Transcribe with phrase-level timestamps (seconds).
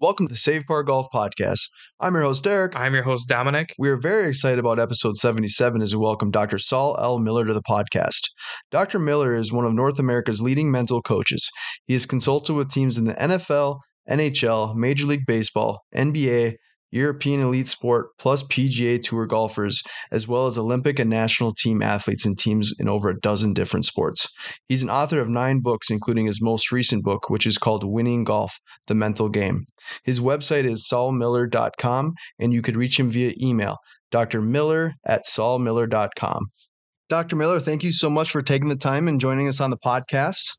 [0.00, 1.68] Welcome to the Save Par Golf Podcast.
[2.00, 2.74] I'm your host, Derek.
[2.74, 3.74] I'm your host, Dominic.
[3.78, 6.56] We are very excited about episode 77 as we welcome Dr.
[6.56, 7.18] Saul L.
[7.18, 8.22] Miller to the podcast.
[8.70, 8.98] Dr.
[8.98, 11.50] Miller is one of North America's leading mental coaches.
[11.86, 16.54] He has consulted with teams in the NFL, NHL, Major League Baseball, NBA,
[16.90, 22.26] European elite sport, plus PGA Tour golfers, as well as Olympic and national team athletes
[22.26, 24.28] and teams in over a dozen different sports.
[24.68, 28.24] He's an author of nine books, including his most recent book, which is called Winning
[28.24, 29.64] Golf The Mental Game.
[30.04, 33.76] His website is saulmiller.com, and you could reach him via email,
[34.12, 36.46] drmiller at saulmiller.com.
[37.08, 37.36] Dr.
[37.36, 40.56] Miller, thank you so much for taking the time and joining us on the podcast.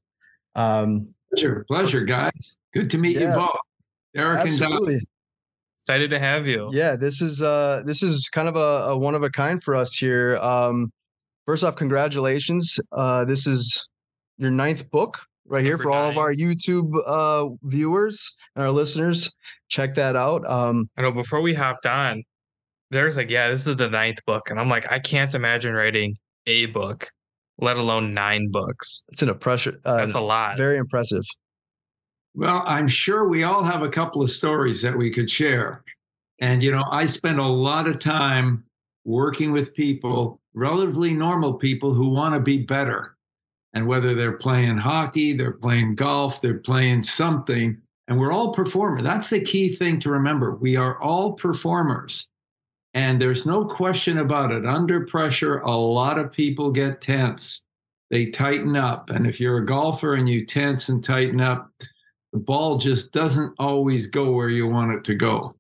[0.53, 2.57] Um, pleasure, pleasure, guys.
[2.73, 3.57] Good to meet yeah, you both.
[4.15, 4.95] Eric absolutely.
[4.95, 5.09] and Doc.
[5.81, 6.69] Excited to have you.
[6.71, 9.73] Yeah, this is uh this is kind of a, a one of a kind for
[9.75, 10.37] us here.
[10.37, 10.91] Um
[11.47, 12.79] first off, congratulations.
[12.91, 13.87] Uh this is
[14.37, 18.71] your ninth book right here Number for all of our YouTube uh viewers and our
[18.71, 19.31] listeners.
[19.69, 20.47] Check that out.
[20.47, 22.21] Um I know before we hopped on,
[22.91, 24.51] there's like, yeah, this is the ninth book.
[24.51, 26.15] And I'm like, I can't imagine writing
[26.45, 27.09] a book,
[27.57, 29.03] let alone nine books.
[29.11, 30.57] It's an impressive uh, that's a lot.
[30.57, 31.23] Very impressive.
[32.33, 35.83] Well, I'm sure we all have a couple of stories that we could share.
[36.39, 38.63] And, you know, I spend a lot of time
[39.03, 43.15] working with people, relatively normal people who want to be better.
[43.73, 49.03] And whether they're playing hockey, they're playing golf, they're playing something, and we're all performers.
[49.03, 50.55] That's the key thing to remember.
[50.55, 52.27] We are all performers.
[52.93, 54.65] And there's no question about it.
[54.65, 57.63] Under pressure, a lot of people get tense.
[58.09, 59.09] They tighten up.
[59.09, 61.71] And if you're a golfer and you tense and tighten up,
[62.33, 65.55] the ball just doesn't always go where you want it to go.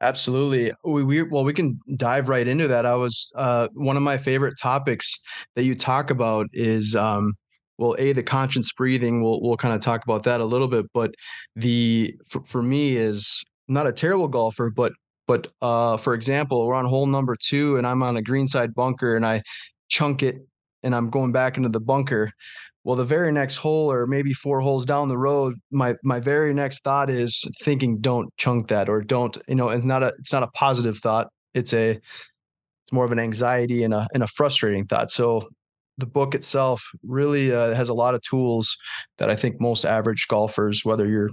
[0.00, 0.72] Absolutely.
[0.84, 2.84] We, we well, we can dive right into that.
[2.84, 5.18] I was uh, one of my favorite topics
[5.54, 7.34] that you talk about is um,
[7.78, 9.22] well, a the conscious breathing.
[9.22, 11.14] We'll we'll kind of talk about that a little bit, but
[11.54, 14.92] the for, for me is not a terrible golfer, but
[15.26, 19.16] but uh, for example, we're on hole number two, and I'm on a greenside bunker,
[19.16, 19.42] and I
[19.88, 20.36] chunk it,
[20.82, 22.32] and I'm going back into the bunker
[22.86, 26.54] well the very next hole or maybe four holes down the road my my very
[26.54, 30.32] next thought is thinking don't chunk that or don't you know it's not a it's
[30.32, 31.26] not a positive thought.
[31.52, 35.10] It's a it's more of an anxiety and a and a frustrating thought.
[35.10, 35.48] So
[35.98, 38.76] the book itself really uh, has a lot of tools
[39.18, 41.30] that i think most average golfers whether you're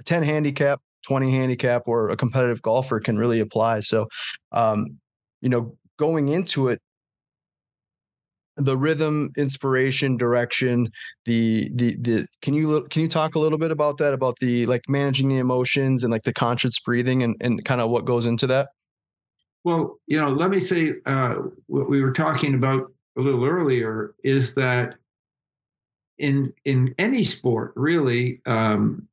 [0.00, 3.80] a 10 handicap 20 handicap or a competitive golfer can really apply.
[3.80, 4.08] So
[4.50, 4.98] um
[5.40, 6.80] you know going into it
[8.56, 10.90] the rhythm inspiration direction
[11.24, 14.66] the the the can you can you talk a little bit about that about the
[14.66, 18.26] like managing the emotions and like the conscious breathing and and kind of what goes
[18.26, 18.68] into that?
[19.64, 21.36] Well you know let me say uh,
[21.66, 24.94] what we were talking about a little earlier is that
[26.18, 29.08] in in any sport really um,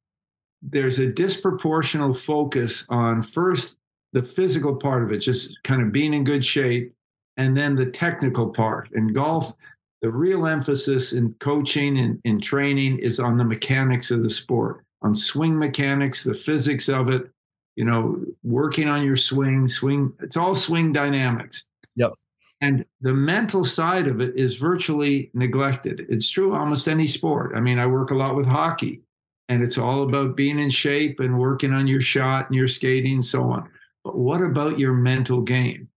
[0.61, 3.77] there's a disproportional focus on first
[4.11, 6.93] the physical part of it just kind of being in good shape
[7.39, 8.89] and then the technical part.
[8.93, 9.53] In golf,
[10.01, 14.83] the real emphasis in coaching and in training is on the mechanics of the sport,
[15.01, 17.31] on swing mechanics, the physics of it,
[17.77, 21.69] you know, working on your swing, swing, it's all swing dynamics.
[21.95, 22.13] Yep.
[22.59, 26.05] And the mental side of it is virtually neglected.
[26.09, 27.53] It's true almost any sport.
[27.55, 28.99] I mean, I work a lot with hockey,
[29.47, 33.13] and it's all about being in shape and working on your shot and your skating
[33.13, 33.69] and so on.
[34.03, 35.87] But what about your mental game?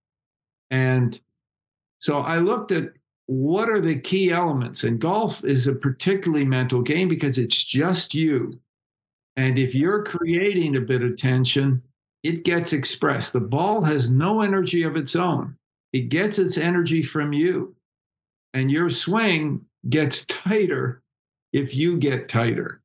[0.70, 1.20] And
[2.02, 2.94] so I looked at
[3.26, 8.12] what are the key elements, and golf is a particularly mental game because it's just
[8.12, 8.58] you.
[9.36, 11.80] And if you're creating a bit of tension,
[12.24, 13.32] it gets expressed.
[13.32, 15.56] The ball has no energy of its own,
[15.92, 17.76] it gets its energy from you.
[18.52, 21.04] And your swing gets tighter
[21.52, 22.82] if you get tighter.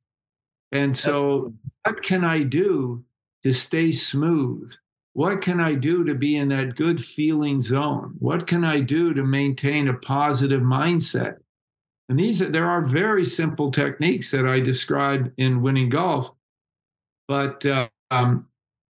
[0.72, 3.04] And so, what can I do
[3.42, 4.72] to stay smooth?
[5.18, 8.14] What can I do to be in that good feeling zone?
[8.20, 11.38] What can I do to maintain a positive mindset?
[12.08, 16.30] And these are, there are very simple techniques that I described in winning golf,
[17.28, 18.48] but uh, um,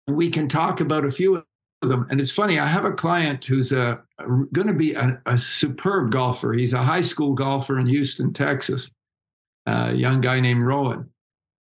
[0.08, 1.44] we can talk about a few of
[1.90, 2.08] them.
[2.10, 5.38] And it's funny, I have a client who's a, a going to be a, a,
[5.38, 6.54] superb golfer.
[6.54, 8.94] He's a high school golfer in Houston, Texas,
[9.66, 11.10] a young guy named Rowan.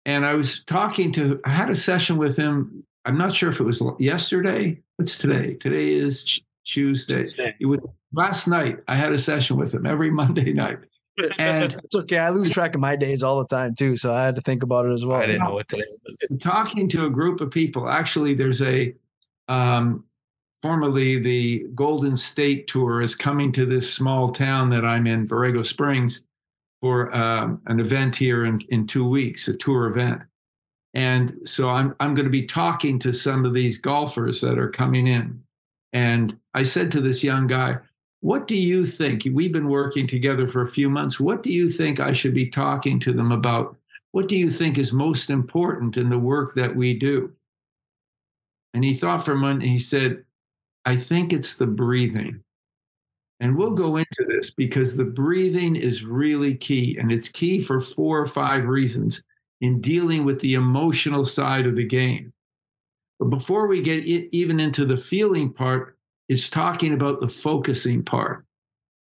[0.07, 3.61] And I was talking to, I had a session with him I'm not sure if
[3.61, 4.81] it was yesterday.
[4.97, 5.55] What's today?
[5.55, 7.23] Today is Tuesday.
[7.23, 7.55] Tuesday.
[7.61, 7.79] It was
[8.13, 8.81] last night.
[8.89, 10.79] I had a session with him every Monday night.
[11.39, 12.19] And it's okay.
[12.19, 14.65] I lose track of my days all the time too, so I had to think
[14.65, 15.21] about it as well.
[15.21, 16.41] I didn't know what today was.
[16.41, 17.89] Talking to a group of people.
[17.89, 18.93] Actually, there's a
[19.47, 20.05] um,
[20.61, 25.65] formerly the Golden State Tour is coming to this small town that I'm in, Borrego
[25.65, 26.27] Springs,
[26.81, 30.23] for um, an event here in, in two weeks, a tour event.
[30.97, 34.71] And so I'm, I'm going to be talking to some of these golfers that are
[34.71, 35.43] coming in.
[35.93, 37.77] And I said to this young guy,
[38.21, 39.25] What do you think?
[39.31, 41.21] We've been working together for a few months.
[41.21, 43.77] What do you think I should be talking to them about?
[44.13, 47.31] What do you think is most important in the work that we do?
[48.73, 50.25] And he thought for a moment, he said,
[50.87, 52.43] I think it's the breathing.
[53.41, 56.97] And we'll go into this because the breathing is really key.
[56.99, 59.23] And it's key for four or five reasons
[59.61, 62.33] in dealing with the emotional side of the game.
[63.19, 65.97] But before we get even into the feeling part,
[66.29, 68.45] it's talking about the focusing part.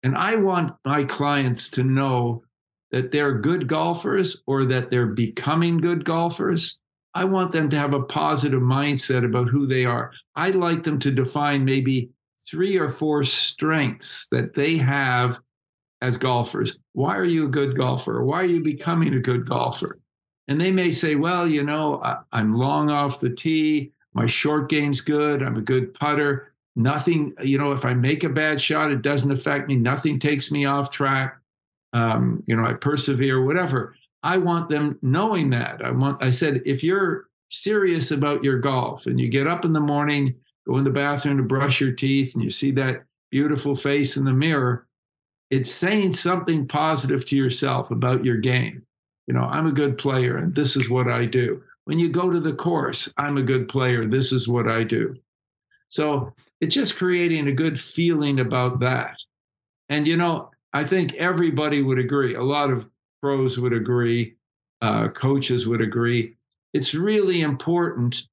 [0.02, 2.44] And I want my clients to know
[2.92, 6.78] that they're good golfers or that they're becoming good golfers.
[7.14, 10.12] I want them to have a positive mindset about who they are.
[10.36, 12.10] I'd like them to define maybe
[12.48, 15.40] three or four strengths that they have
[16.00, 16.78] as golfers.
[16.92, 18.22] Why are you a good golfer?
[18.22, 19.98] Why are you becoming a good golfer?
[20.48, 23.92] And they may say, well, you know, I, am long off the tee.
[24.14, 25.42] My short game's good.
[25.42, 26.52] I'm a good putter.
[26.76, 29.76] Nothing, you know, if I make a bad shot, it doesn't affect me.
[29.76, 31.38] Nothing takes me off track.
[31.92, 33.94] Um, you know, I persevere, whatever.
[34.22, 35.84] I want them knowing that.
[35.84, 39.72] I want, I said, if you're serious about your golf and you get up in
[39.72, 40.34] the morning,
[40.66, 44.24] go in the bathroom to brush your teeth, and you see that beautiful face in
[44.24, 44.86] the mirror,
[45.50, 48.82] it's saying something positive to yourself about your game.
[49.26, 51.62] You know, I'm a good player and this is what I do.
[51.84, 54.06] When you go to the course, I'm a good player.
[54.06, 55.16] This is what I do.
[55.88, 59.16] So it's just creating a good feeling about that.
[59.88, 62.34] And, you know, I think everybody would agree.
[62.34, 62.88] A lot of
[63.22, 64.34] pros would agree,
[64.82, 66.34] uh, coaches would agree.
[66.72, 68.24] It's really important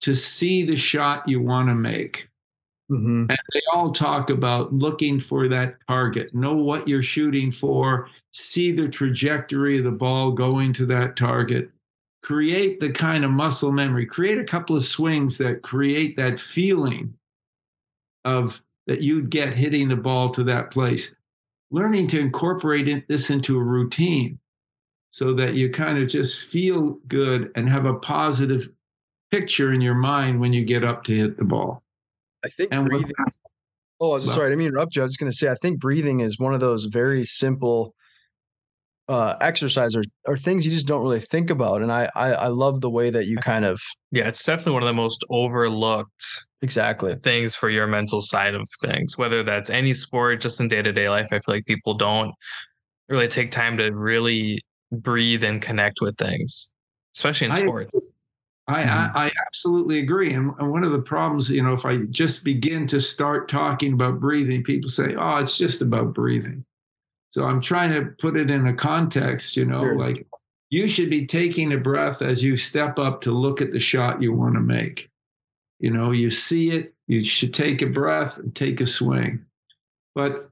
[0.00, 2.28] to see the shot you want to make.
[2.90, 3.26] Mm-hmm.
[3.28, 8.72] And they all talk about looking for that target, know what you're shooting for, see
[8.72, 11.70] the trajectory of the ball going to that target,
[12.20, 17.14] create the kind of muscle memory, create a couple of swings that create that feeling
[18.24, 21.14] of that you'd get hitting the ball to that place.
[21.70, 24.38] Learning to incorporate this into a routine
[25.10, 28.68] so that you kind of just feel good and have a positive
[29.30, 31.82] picture in your mind when you get up to hit the ball.
[32.44, 33.12] I think and breathing.
[34.00, 35.02] Oh, well, sorry, I didn't mean to interrupt you.
[35.02, 37.94] I was going to say, I think breathing is one of those very simple
[39.08, 41.82] uh, exercise or, or things you just don't really think about.
[41.82, 43.80] And I, I, I love the way that you kind of.
[44.10, 48.66] Yeah, it's definitely one of the most overlooked exactly things for your mental side of
[48.80, 51.28] things, whether that's any sport, just in day to day life.
[51.32, 52.32] I feel like people don't
[53.08, 56.72] really take time to really breathe and connect with things,
[57.14, 57.90] especially in sports.
[58.66, 59.18] I, I, mm-hmm.
[59.18, 60.32] I, I, absolutely agree.
[60.32, 63.92] And, and, one of the problems, you know, if I just begin to start talking
[63.92, 66.64] about breathing, people say, oh, it's just about breathing.
[67.34, 69.98] So I'm trying to put it in a context, you know, sure.
[69.98, 70.24] like
[70.70, 74.22] you should be taking a breath as you step up to look at the shot
[74.22, 75.10] you want to make.
[75.80, 79.44] You know, you see it, you should take a breath and take a swing.
[80.14, 80.48] But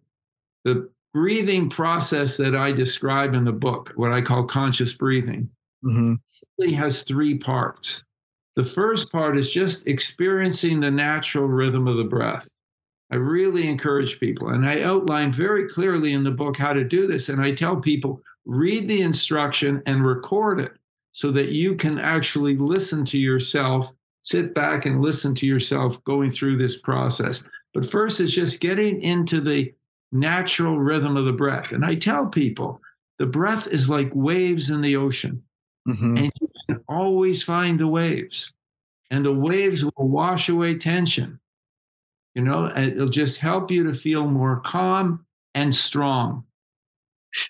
[0.64, 5.50] the breathing process that I describe in the book, what I call conscious breathing,
[5.84, 6.14] mm-hmm
[6.70, 8.05] has three parts.
[8.55, 12.49] The first part is just experiencing the natural rhythm of the breath.
[13.12, 17.06] I really encourage people, and I outline very clearly in the book how to do
[17.06, 17.28] this.
[17.28, 20.72] And I tell people read the instruction and record it
[21.12, 23.92] so that you can actually listen to yourself,
[24.22, 27.44] sit back and listen to yourself going through this process.
[27.74, 29.74] But first, it's just getting into the
[30.10, 31.72] natural rhythm of the breath.
[31.72, 32.81] And I tell people
[33.19, 35.42] the breath is like waves in the ocean.
[35.86, 36.16] Mm-hmm.
[36.16, 38.54] And you can always find the waves,
[39.10, 41.40] and the waves will wash away tension.
[42.34, 46.44] You know, it'll just help you to feel more calm and strong.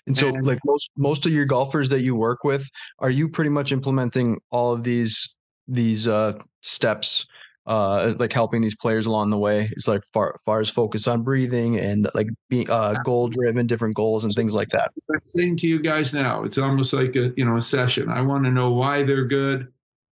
[0.07, 3.29] And so, and, like most most of your golfers that you work with, are you
[3.29, 5.35] pretty much implementing all of these
[5.67, 7.25] these uh, steps
[7.65, 9.69] uh like helping these players along the way?
[9.71, 13.95] It's like far far as focus on breathing and like being uh goal driven different
[13.95, 14.91] goals and things like that.
[15.13, 18.09] I'm saying to you guys now it's almost like a you know a session.
[18.09, 19.67] I want to know why they're good.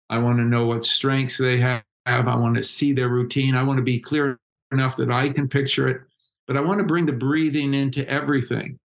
[0.09, 1.83] I want to know what strengths they have.
[2.07, 3.55] I want to see their routine.
[3.55, 4.41] I want to be clear
[4.73, 6.01] enough that i can picture it
[6.47, 8.79] but i want to bring the breathing into everything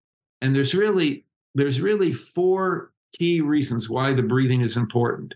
[0.41, 1.25] and there's really
[1.55, 5.33] there's really four key reasons why the breathing is important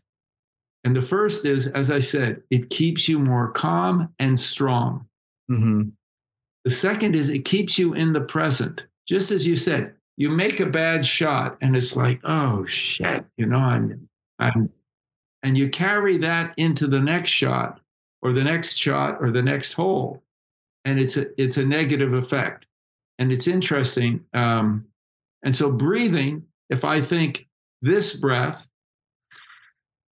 [0.87, 5.05] and the first is, as I said, it keeps you more calm and strong.
[5.51, 5.89] Mm-hmm.
[6.63, 8.85] The second is it keeps you in the present.
[9.05, 13.45] Just as you said, you make a bad shot and it's like, oh shit, you
[13.45, 14.07] know, I'm,
[14.39, 14.69] I'm,
[15.43, 17.81] and you carry that into the next shot
[18.21, 20.23] or the next shot or the next hole.
[20.87, 22.65] And it's a, it's a negative effect.
[23.19, 24.21] And it's interesting.
[24.33, 24.85] Um,
[25.43, 27.47] and so breathing, if I think
[27.81, 28.69] this breath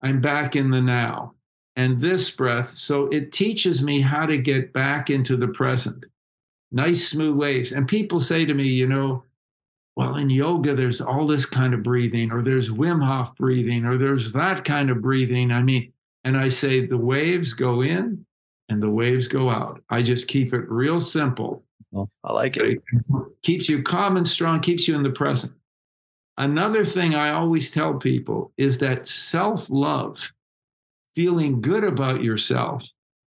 [0.01, 1.33] I'm back in the now.
[1.75, 6.05] And this breath, so it teaches me how to get back into the present.
[6.71, 7.71] Nice, smooth waves.
[7.71, 9.24] And people say to me, you know,
[9.95, 13.97] well, in yoga, there's all this kind of breathing, or there's Wim Hof breathing, or
[13.97, 15.51] there's that kind of breathing.
[15.51, 15.91] I mean,
[16.24, 18.25] and I say the waves go in
[18.69, 19.81] and the waves go out.
[19.89, 21.63] I just keep it real simple.
[22.24, 22.81] I like it.
[22.91, 23.03] it.
[23.43, 25.53] Keeps you calm and strong, keeps you in the present.
[26.38, 30.31] Another thing I always tell people is that self love,
[31.15, 32.88] feeling good about yourself,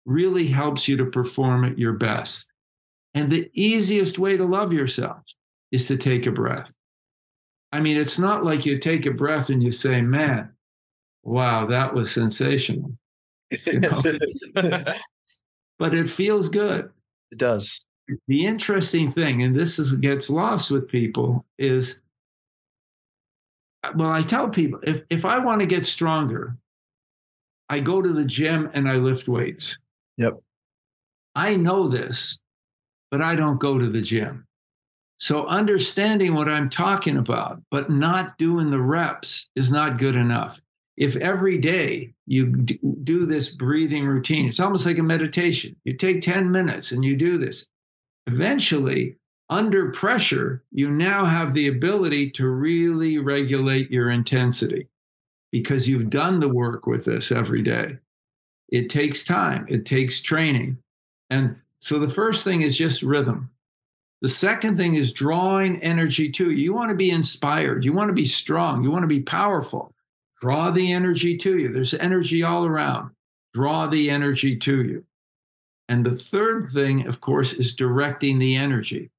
[0.06, 2.52] really helps you to perform at your best.
[3.14, 5.24] And the easiest way to love yourself
[5.72, 6.74] is to take a breath.
[7.72, 10.52] I mean, it's not like you take a breath and you say, man,
[11.24, 12.98] wow, that was sensational.
[13.66, 14.02] You know?
[15.80, 16.92] but it feels good.
[17.32, 17.82] It does.
[18.28, 22.02] The interesting thing, and this is, gets lost with people, is
[23.84, 26.58] uh, well, I tell people if, if I want to get stronger,
[27.70, 29.78] I go to the gym and I lift weights.
[30.18, 30.42] Yep.
[31.36, 32.40] I know this,
[33.12, 34.46] but I don't go to the gym.
[35.18, 40.62] So understanding what I'm talking about, but not doing the reps is not good enough.
[41.00, 45.78] If every day you do this breathing routine, it's almost like a meditation.
[45.86, 47.70] You take 10 minutes and you do this.
[48.28, 49.16] Eventually,
[49.50, 54.90] under pressure, you now have the ability to really regulate your intensity
[55.54, 57.98] because you've done the work with this every day.
[58.68, 60.80] It takes time, it takes training.
[61.30, 63.50] And so the first thing is just rhythm.
[64.22, 66.58] The second thing is drawing energy to you.
[66.58, 67.86] You want to be inspired.
[67.86, 68.84] You want to be strong.
[68.84, 69.94] You want to be powerful.
[70.42, 71.72] Draw the energy to you.
[71.72, 73.12] There's energy all around.
[73.54, 75.06] Draw the energy to you.
[75.88, 79.10] And the third thing, of course, is directing the energy.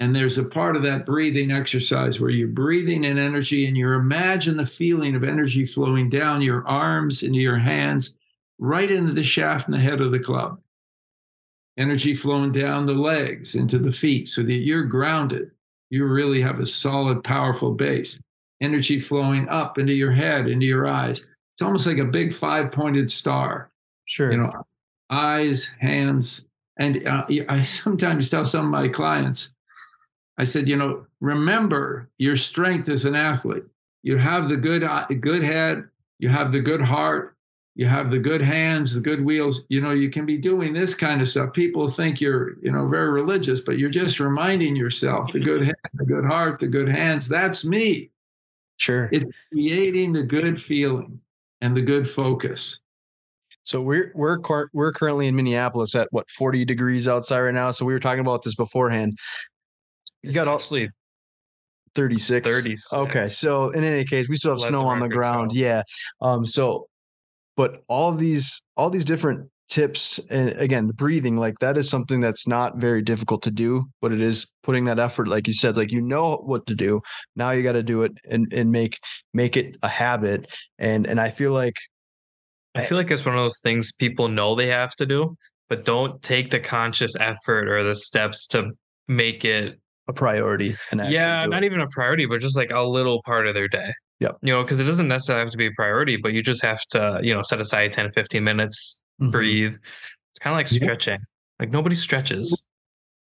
[0.00, 3.92] And there's a part of that breathing exercise where you're breathing in energy and you
[3.92, 8.16] imagine the feeling of energy flowing down your arms into your hands,
[8.58, 10.60] right into the shaft and the head of the club
[11.78, 15.50] energy flowing down the legs into the feet so that you're grounded.
[15.90, 18.20] You really have a solid, powerful base.
[18.60, 21.26] Energy flowing up into your head, into your eyes.
[21.54, 23.70] It's almost like a big five pointed star.
[24.06, 24.32] Sure.
[24.32, 24.66] You know,
[25.10, 26.46] eyes, hands.
[26.78, 29.54] And uh, I sometimes tell some of my clients,
[30.38, 33.64] I said, you know, remember your strength as an athlete.
[34.02, 35.88] You have the good, uh, good head,
[36.18, 37.36] you have the good heart,
[37.74, 40.94] you have the good hands, the good wheels, you know, you can be doing this
[40.94, 41.52] kind of stuff.
[41.52, 45.76] People think you're, you know, very religious, but you're just reminding yourself the good head,
[45.94, 47.28] the good heart, the good hands.
[47.28, 48.10] That's me.
[48.78, 49.08] Sure.
[49.12, 51.20] It's creating the good feeling
[51.60, 52.80] and the good focus.
[53.64, 54.38] So we're we're
[54.72, 57.70] we're currently in Minneapolis at what 40 degrees outside right now.
[57.70, 59.18] So we were talking about this beforehand.
[60.22, 60.88] You got actually
[61.94, 62.48] 36.
[62.48, 62.94] 36.
[62.94, 63.28] Okay.
[63.28, 65.52] So in any case, we still have Let snow the on the ground.
[65.52, 65.58] Show.
[65.58, 65.82] Yeah.
[66.22, 66.88] Um, so
[67.58, 72.20] but all these all these different tips and again the breathing like that is something
[72.20, 75.76] that's not very difficult to do but it is putting that effort like you said
[75.76, 77.00] like you know what to do
[77.36, 78.98] now you got to do it and and make
[79.34, 81.74] make it a habit and and i feel like
[82.74, 85.36] i feel like it's one of those things people know they have to do
[85.68, 88.70] but don't take the conscious effort or the steps to
[89.06, 91.66] make it a priority and yeah not it.
[91.66, 94.38] even a priority but just like a little part of their day Yep.
[94.42, 96.80] You know, because it doesn't necessarily have to be a priority, but you just have
[96.90, 99.30] to, you know, set aside 10, 15 minutes, mm-hmm.
[99.30, 99.76] breathe.
[100.30, 101.14] It's kind of like stretching.
[101.14, 101.26] Yeah.
[101.60, 102.62] Like nobody stretches.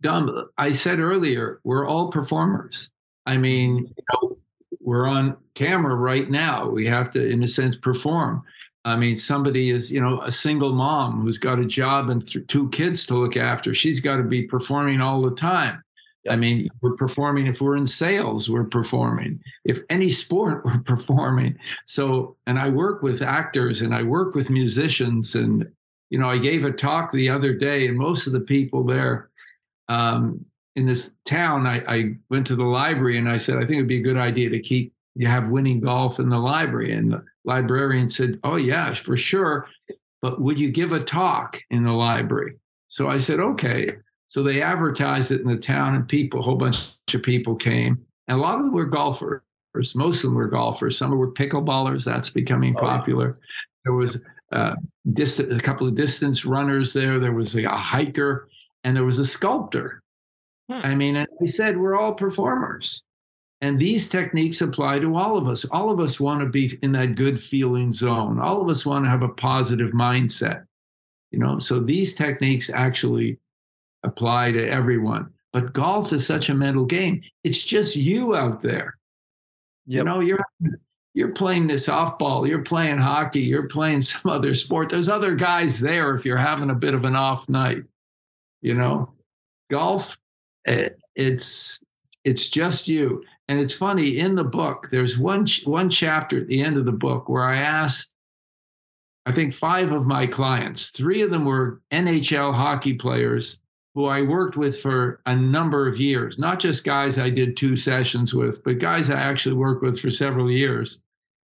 [0.00, 2.90] Dom, I said earlier, we're all performers.
[3.26, 4.38] I mean, you know,
[4.80, 6.68] we're on camera right now.
[6.68, 8.42] We have to, in a sense, perform.
[8.84, 12.48] I mean, somebody is, you know, a single mom who's got a job and th-
[12.48, 13.74] two kids to look after.
[13.74, 15.82] She's got to be performing all the time.
[16.28, 17.46] I mean, we're performing.
[17.46, 19.40] If we're in sales, we're performing.
[19.64, 21.56] If any sport, we're performing.
[21.86, 25.36] So, and I work with actors and I work with musicians.
[25.36, 25.68] And,
[26.12, 29.30] you know, I gave a talk the other day, and most of the people there
[29.88, 30.44] um,
[30.76, 33.88] in this town, I, I went to the library and I said, I think it'd
[33.88, 36.92] be a good idea to keep, you have winning golf in the library.
[36.92, 39.66] And the librarian said, Oh, yeah, for sure.
[40.20, 42.56] But would you give a talk in the library?
[42.88, 43.92] So I said, Okay.
[44.28, 48.04] So they advertised it in the town, and people, a whole bunch of people came.
[48.28, 49.40] And a lot of them were golfers.
[49.94, 50.98] Most of them were golfers.
[50.98, 52.04] Some were pickleballers.
[52.04, 53.28] That's becoming popular.
[53.28, 53.56] Oh, yeah.
[53.84, 54.20] There was
[54.52, 54.74] uh,
[55.12, 57.18] distant, a couple of distance runners there.
[57.18, 58.48] There was a, a hiker,
[58.84, 60.02] and there was a sculptor.
[60.70, 60.80] Hmm.
[60.84, 63.02] I mean, and they said we're all performers.
[63.60, 65.64] And these techniques apply to all of us.
[65.66, 68.40] All of us want to be in that good feeling zone.
[68.40, 70.64] All of us want to have a positive mindset.
[71.30, 73.38] You know, so these techniques actually
[74.02, 75.32] apply to everyone.
[75.52, 77.22] But golf is such a mental game.
[77.44, 78.96] It's just you out there.
[79.86, 79.98] Yep.
[79.98, 80.44] You know, you're
[81.14, 84.88] you're playing this softball, you're playing hockey, you're playing some other sport.
[84.88, 87.84] There's other guys there if you're having a bit of an off night.
[88.60, 89.12] You know,
[89.70, 90.18] golf,
[90.66, 91.80] eh, it's
[92.24, 93.24] it's just you.
[93.48, 94.88] And it's funny in the book.
[94.90, 98.14] There's one one chapter at the end of the book where I asked,
[99.26, 100.90] I think five of my clients.
[100.90, 103.60] Three of them were NHL hockey players
[103.94, 107.76] who I worked with for a number of years, not just guys I did two
[107.76, 111.02] sessions with, but guys I actually worked with for several years.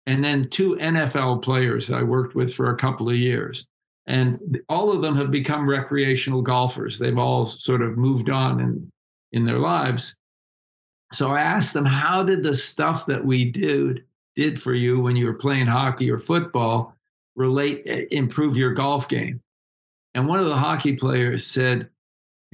[0.05, 3.65] And then two NFL players I worked with for a couple of years.
[4.05, 6.99] And all of them have become recreational golfers.
[6.99, 8.91] They've all sort of moved on in,
[9.31, 10.15] in their lives.
[11.11, 14.03] So I asked them, how did the stuff that we did
[14.35, 16.93] did for you when you were playing hockey or football
[17.37, 19.41] relate, eh, improve your golf game?
[20.13, 21.89] And one of the hockey players said,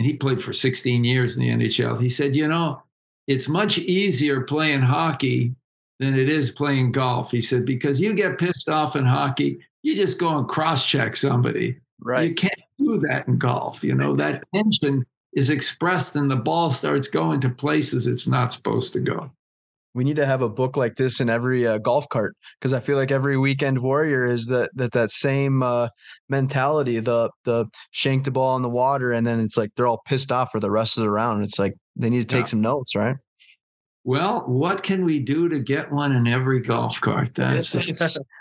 [0.01, 2.01] and he played for 16 years in the NHL.
[2.01, 2.81] He said, You know,
[3.27, 5.53] it's much easier playing hockey
[5.99, 7.29] than it is playing golf.
[7.29, 11.15] He said, Because you get pissed off in hockey, you just go and cross check
[11.15, 11.77] somebody.
[11.99, 12.29] Right.
[12.29, 13.83] You can't do that in golf.
[13.83, 18.51] You know, that tension is expressed and the ball starts going to places it's not
[18.51, 19.29] supposed to go
[19.93, 22.79] we need to have a book like this in every uh, golf cart because I
[22.79, 25.89] feel like every weekend warrior is that that that same uh,
[26.29, 26.99] mentality.
[26.99, 30.31] The the shank the ball in the water, and then it's like they're all pissed
[30.31, 31.43] off for the rest of the round.
[31.43, 32.51] It's like they need to take yeah.
[32.51, 33.15] some notes, right?
[34.03, 37.35] Well, what can we do to get one in every golf cart?
[37.35, 37.71] That's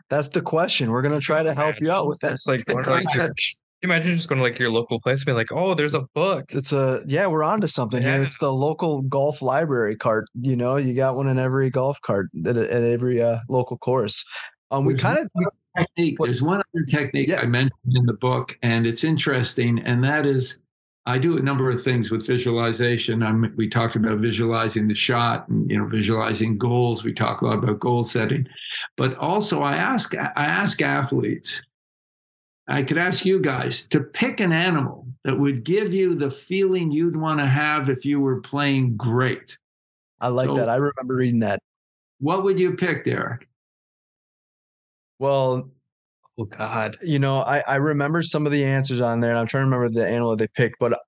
[0.09, 0.91] that's the question.
[0.91, 2.33] We're gonna try to help you out with that.
[2.33, 3.21] It's like, like you
[3.83, 6.47] imagine just going to like your local place and be like, oh, there's a book.
[6.51, 8.15] It's a yeah, we're on to something yeah.
[8.15, 8.23] here.
[8.23, 10.29] It's the local golf library cart.
[10.41, 14.25] You know, you got one in every golf cart at, at every uh, local course.
[14.71, 16.17] Um, we kind of technique.
[16.21, 17.41] There's one other technique yeah.
[17.41, 20.61] I mentioned in the book, and it's interesting, and that is
[21.07, 23.23] I do a number of things with visualization.
[23.23, 27.05] I'm, we talked about visualizing the shot and you know visualizing goals.
[27.05, 28.47] We talk a lot about goal setting,
[28.97, 31.63] but also I ask I ask athletes
[32.71, 36.93] I could ask you guys to pick an animal that would give you the feeling
[36.93, 39.59] you'd want to have if you were playing great.
[40.21, 40.69] I like so, that.
[40.69, 41.59] I remember reading that.
[42.21, 43.49] What would you pick, Derek?
[45.19, 45.69] Well,
[46.39, 49.47] oh God, you know, I I remember some of the answers on there, and I'm
[49.47, 50.79] trying to remember the animal they picked.
[50.79, 50.99] But uh,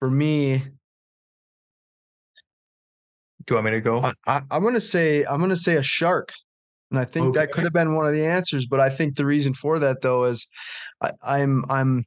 [0.00, 0.58] for me,
[3.46, 4.02] do you want me to go?
[4.26, 6.32] I, am gonna say I'm gonna say a shark.
[6.90, 7.40] And I think okay.
[7.40, 10.02] that could have been one of the answers, but I think the reason for that
[10.02, 10.46] though is
[11.02, 12.04] I, I'm I'm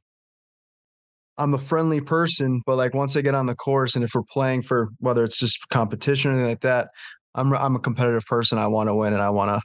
[1.36, 4.22] I'm a friendly person, but like once I get on the course and if we're
[4.22, 6.88] playing for whether it's just competition or anything like that,
[7.34, 8.58] I'm I'm a competitive person.
[8.58, 9.60] I want to win and I want to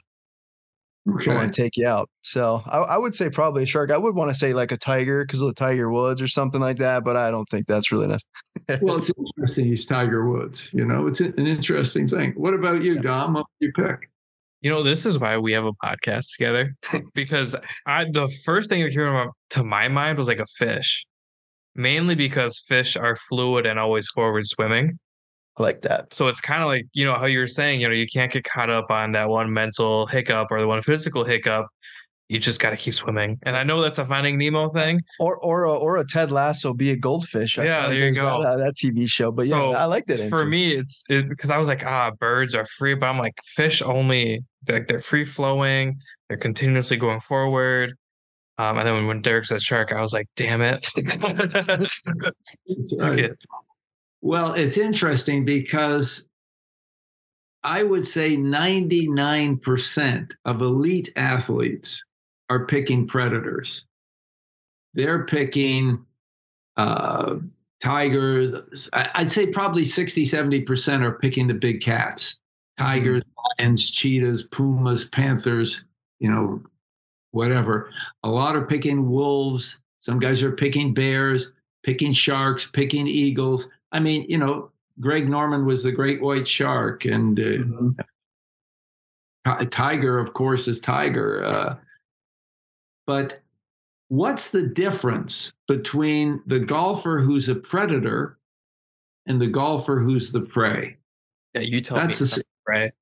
[1.08, 1.30] Okay.
[1.30, 2.10] I want to take you out.
[2.22, 3.92] So I, I, would say probably a shark.
[3.92, 6.60] I would want to say like a tiger because of the Tiger Woods or something
[6.60, 8.22] like that, but I don't think that's really enough.
[8.82, 9.66] well, it's interesting.
[9.66, 10.74] He's Tiger Woods.
[10.74, 12.32] You know, it's an interesting thing.
[12.36, 13.34] What about you, Dom?
[13.34, 14.10] What would you pick?
[14.60, 16.74] You know, this is why we have a podcast together
[17.14, 17.54] because
[17.86, 21.06] I the first thing that came to my mind was like a fish,
[21.74, 24.98] mainly because fish are fluid and always forward swimming.
[25.58, 26.12] I like that.
[26.12, 28.32] So it's kind of like you know how you were saying, you know, you can't
[28.32, 31.66] get caught up on that one mental hiccup or the one physical hiccup
[32.28, 33.38] you just got to keep swimming.
[33.44, 35.02] And I know that's a Finding Nemo thing.
[35.20, 37.58] Or or a, or a Ted Lasso, be a goldfish.
[37.58, 38.42] I yeah, there you go.
[38.42, 40.28] That, uh, that, TV show, but so yeah, I like that.
[40.28, 43.34] For me, it's because it, I was like, ah, birds are free, but I'm like,
[43.44, 44.44] fish only.
[44.68, 45.98] Like they're free flowing.
[46.28, 47.94] They're continuously going forward.
[48.58, 50.88] Um, and then when Derek said shark, I was like, damn it.
[50.96, 53.30] it's right.
[54.22, 56.26] Well, it's interesting because
[57.62, 62.02] I would say 99% of elite athletes
[62.48, 63.86] are picking predators.
[64.94, 66.04] They're picking
[66.76, 67.36] uh,
[67.82, 68.88] tigers.
[68.92, 72.38] I'd say probably 60, 70% are picking the big cats
[72.78, 73.64] tigers, mm-hmm.
[73.64, 75.84] lions, cheetahs, pumas, panthers,
[76.18, 76.62] you know,
[77.30, 77.90] whatever.
[78.22, 79.80] A lot are picking wolves.
[79.98, 83.68] Some guys are picking bears, picking sharks, picking eagles.
[83.92, 87.90] I mean, you know, Greg Norman was the great white shark, and uh, mm-hmm.
[89.68, 91.44] Tiger, of course, is Tiger.
[91.44, 91.76] Uh,
[93.06, 93.40] but
[94.08, 98.38] what's the difference between the golfer who's a predator
[99.26, 100.96] and the golfer who's the prey?
[101.54, 102.04] Yeah, you tell me?
[102.04, 102.26] That's me.
[102.26, 102.92] That's right.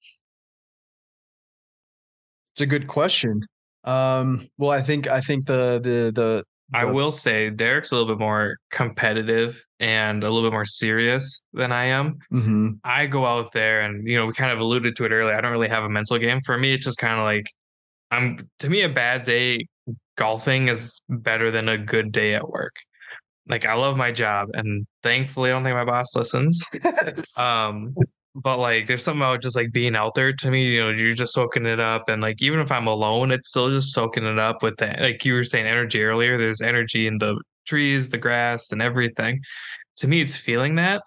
[2.53, 3.47] It's a good question.
[3.83, 8.15] Um, well, I think I think the the the I will say Derek's a little
[8.15, 12.19] bit more competitive and a little bit more serious than I am.
[12.33, 12.71] Mm-hmm.
[12.85, 15.37] I go out there and, you know, we kind of alluded to it earlier.
[15.37, 16.41] I don't really have a mental game.
[16.45, 17.47] For me, it's just kind of like,
[18.11, 19.67] I'm, to me, a bad day
[20.17, 22.77] golfing is better than a good day at work.
[23.49, 26.63] Like, I love my job and thankfully, I don't think my boss listens.
[27.39, 27.95] um,
[28.35, 31.15] but like there's something about just like being out there to me you know you're
[31.15, 34.39] just soaking it up and like even if i'm alone it's still just soaking it
[34.39, 38.19] up with that like you were saying energy earlier there's energy in the trees the
[38.19, 39.41] grass and everything
[39.97, 41.01] to me it's feeling that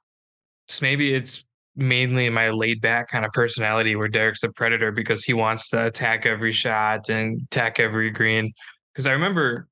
[0.67, 1.45] so maybe it's
[1.77, 5.85] mainly my laid back kind of personality where derek's a predator because he wants to
[5.85, 8.51] attack every shot and attack every green
[8.93, 9.67] because i remember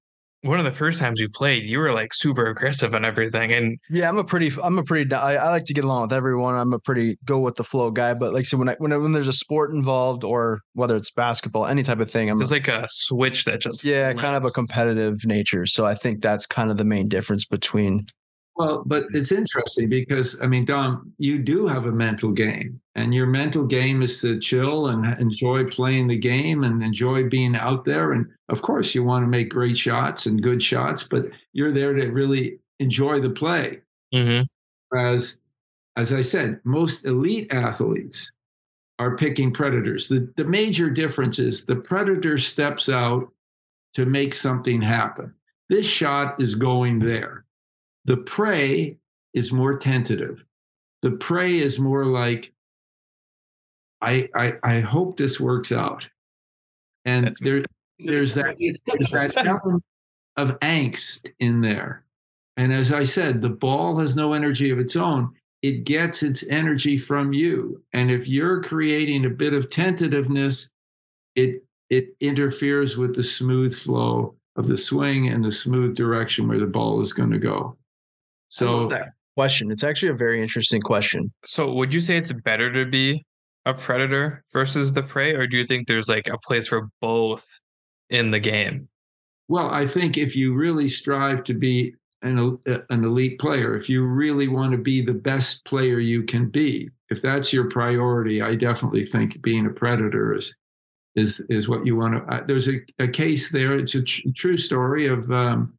[0.45, 3.51] one of the first times you played, you were like super aggressive and everything.
[3.51, 6.13] And yeah, I'm a pretty, I'm a pretty, I, I, like to get along with
[6.13, 6.53] everyone.
[6.53, 8.13] I'm a pretty go with the flow guy.
[8.13, 11.65] But like, so when I, when, when there's a sport involved or whether it's basketball,
[11.65, 14.51] any type of thing, I'm just like a switch that just yeah, kind of a
[14.51, 15.65] competitive nature.
[15.65, 18.05] So I think that's kind of the main difference between
[18.55, 23.13] well, but it's interesting because I mean, Dom, you do have a mental game, and
[23.13, 27.83] your mental game is to chill and enjoy playing the game and enjoy being out
[27.83, 28.13] there.
[28.13, 31.93] And of course, you want to make great shots and good shots, but you're there
[31.93, 33.81] to really enjoy the play.
[34.13, 34.43] Mm-hmm.
[34.89, 35.41] Whereas,
[35.97, 38.31] as I said, most elite athletes
[38.99, 40.07] are picking predators.
[40.07, 43.29] The, the major difference is the predator steps out
[43.95, 45.33] to make something happen.
[45.69, 47.44] This shot is going there
[48.05, 48.97] the prey
[49.33, 50.45] is more tentative.
[51.01, 52.53] The prey is more like,
[54.01, 56.07] I, I, I hope this works out.
[57.03, 57.63] And there,
[57.99, 59.83] there's that, there's that element
[60.37, 62.05] of angst in there.
[62.57, 65.33] And as I said, the ball has no energy of its own.
[65.61, 67.83] It gets its energy from you.
[67.93, 70.71] And if you're creating a bit of tentativeness,
[71.35, 76.59] it it interferes with the smooth flow of the swing and the smooth direction where
[76.59, 77.77] the ball is going to go.
[78.55, 79.69] So that question.
[79.69, 81.31] It's actually a very interesting question.
[81.43, 83.25] So would you say it's better to be
[83.65, 87.45] a predator versus the prey, or do you think there's like a place for both
[88.09, 88.87] in the game?
[89.49, 94.05] Well, I think if you really strive to be an, an elite player, if you
[94.05, 98.55] really want to be the best player you can be, if that's your priority, I
[98.55, 100.55] definitely think being a predator is
[101.15, 102.33] is is what you want to.
[102.33, 103.77] Uh, there's a, a case there.
[103.77, 105.73] It's a tr- true story of um,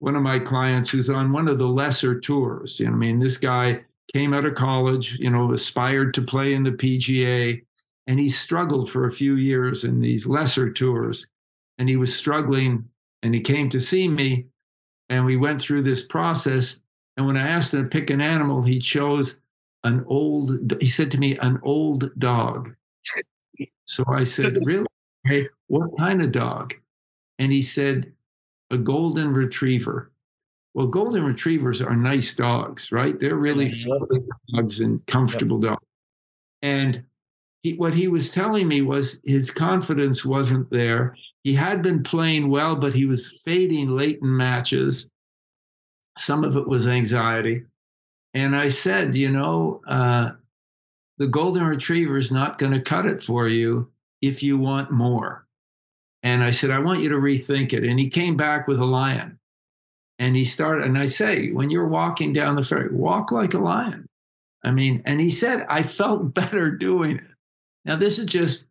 [0.00, 2.80] one of my clients who's on one of the lesser tours.
[2.80, 3.82] You know, I mean, this guy
[4.12, 7.62] came out of college, you know, aspired to play in the PGA,
[8.06, 11.30] and he struggled for a few years in these lesser tours.
[11.78, 12.88] And he was struggling,
[13.22, 14.46] and he came to see me,
[15.08, 16.80] and we went through this process.
[17.16, 19.40] And when I asked him to pick an animal, he chose
[19.84, 22.74] an old, he said to me, an old dog.
[23.84, 24.86] So I said, Really?
[25.24, 26.74] Hey, what kind of dog?
[27.38, 28.12] And he said,
[28.70, 30.12] a golden retriever.
[30.74, 33.18] Well, golden retrievers are nice dogs, right?
[33.18, 33.72] They're really
[34.54, 35.84] dogs and comfortable dogs.
[36.62, 37.04] And
[37.62, 41.16] he, what he was telling me was his confidence wasn't there.
[41.42, 45.10] He had been playing well, but he was fading late in matches.
[46.16, 47.64] Some of it was anxiety.
[48.34, 50.32] And I said, you know, uh,
[51.16, 53.90] the golden retriever is not going to cut it for you
[54.22, 55.47] if you want more.
[56.22, 57.84] And I said, I want you to rethink it.
[57.84, 59.38] And he came back with a lion.
[60.18, 63.58] And he started, and I say, when you're walking down the fairway, walk like a
[63.58, 64.08] lion.
[64.64, 67.26] I mean, and he said, I felt better doing it.
[67.84, 68.66] Now, this is just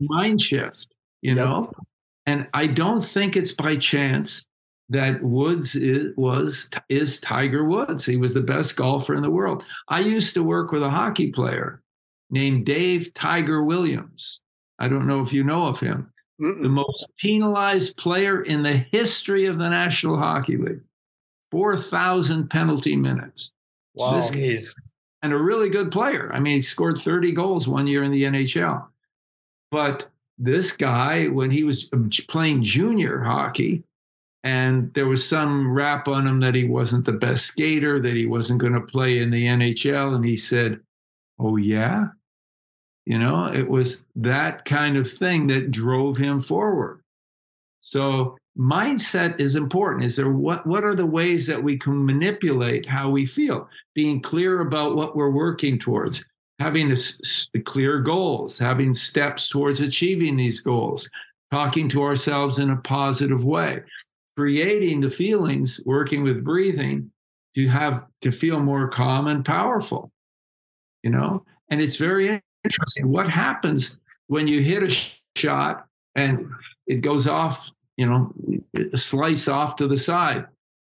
[0.00, 0.88] mind shift,
[1.22, 1.46] you yep.
[1.46, 1.72] know?
[2.26, 4.46] And I don't think it's by chance
[4.90, 8.04] that Woods is, was is Tiger Woods.
[8.04, 9.64] He was the best golfer in the world.
[9.88, 11.82] I used to work with a hockey player
[12.30, 14.42] named Dave Tiger Williams.
[14.78, 16.11] I don't know if you know of him.
[16.42, 16.62] Mm-mm.
[16.62, 20.80] the most penalized player in the history of the National Hockey League.
[21.50, 23.52] 4,000 penalty minutes.
[23.94, 24.16] Wow.
[24.16, 24.74] This,
[25.22, 26.30] and a really good player.
[26.32, 28.86] I mean, he scored 30 goals one year in the NHL.
[29.70, 33.84] But this guy, when he was um, playing junior hockey,
[34.42, 38.26] and there was some rap on him that he wasn't the best skater, that he
[38.26, 40.16] wasn't going to play in the NHL.
[40.16, 40.80] And he said,
[41.38, 42.06] Oh, yeah?
[43.04, 47.02] You know, it was that kind of thing that drove him forward.
[47.80, 50.04] So mindset is important.
[50.04, 53.68] Is there what what are the ways that we can manipulate how we feel?
[53.94, 56.24] Being clear about what we're working towards,
[56.60, 61.10] having a clear goals, having steps towards achieving these goals,
[61.50, 63.82] talking to ourselves in a positive way,
[64.36, 67.10] creating the feelings, working with breathing
[67.56, 70.12] to have to feel more calm and powerful.
[71.02, 73.08] You know, and it's very interesting.
[73.08, 74.90] What happens when you hit a
[75.36, 76.50] shot and
[76.86, 78.32] it goes off, you know,
[78.94, 80.46] slice off to the side?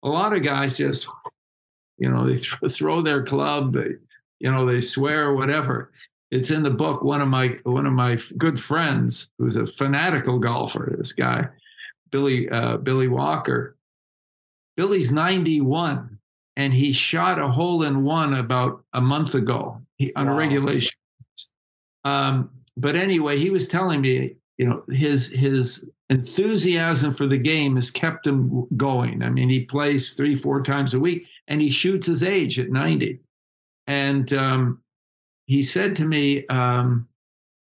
[0.04, 1.08] A lot of guys just,
[1.98, 3.96] you know, they th- throw their club, they,
[4.40, 5.92] you know, they swear or whatever.
[6.32, 7.04] It's in the book.
[7.04, 11.48] One of my one of my good friends, who's a fanatical golfer, this guy,
[12.12, 13.76] Billy uh, Billy Walker.
[14.76, 16.20] Billy's 91
[16.58, 20.34] and he shot a hole in one about a month ago he, on wow.
[20.34, 20.92] a regulation.
[22.06, 27.76] Um, but anyway, he was telling me, you know, his his enthusiasm for the game
[27.76, 29.24] has kept him going.
[29.24, 32.70] I mean, he plays three, four times a week, and he shoots his age at
[32.70, 33.20] 90.
[33.88, 34.82] And um,
[35.46, 37.08] he said to me, um,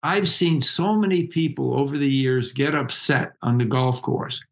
[0.03, 4.45] I've seen so many people over the years get upset on the golf course,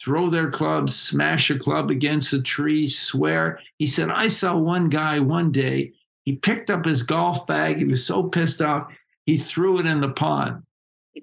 [0.00, 3.60] throw their clubs, smash a club against a tree, swear.
[3.78, 5.92] He said, I saw one guy one day,
[6.24, 7.78] he picked up his golf bag.
[7.78, 8.92] He was so pissed off,
[9.26, 10.62] he threw it in the pond.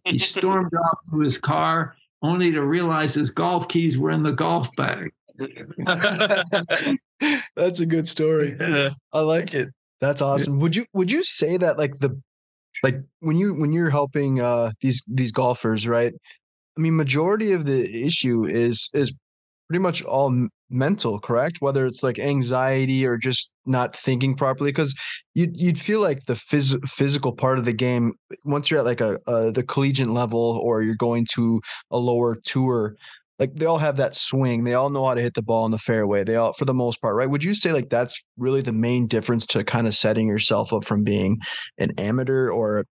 [0.06, 4.32] He stormed off to his car only to realize his golf keys were in the
[4.32, 5.12] golf bag.
[7.56, 8.58] That's a good story.
[9.14, 9.70] I like it.
[10.02, 10.60] That's awesome.
[10.60, 12.20] Would you would you say that like the
[12.84, 16.14] like when you when you're helping uh these these golfers, right?
[16.78, 19.14] I mean, majority of the issue is is
[19.68, 21.58] pretty much all mental, correct?
[21.60, 24.96] Whether it's like anxiety or just not thinking properly, because
[25.34, 28.14] you'd you'd feel like the phys- physical part of the game
[28.46, 32.36] once you're at like a, a the collegiate level or you're going to a lower
[32.46, 32.96] tour,
[33.40, 34.64] like they all have that swing.
[34.64, 36.24] They all know how to hit the ball in the fairway.
[36.24, 37.30] They all, for the most part, right?
[37.30, 40.84] Would you say like that's really the main difference to kind of setting yourself up
[40.84, 41.40] from being
[41.78, 42.86] an amateur or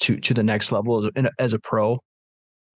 [0.00, 1.98] to to the next level as a, as a pro?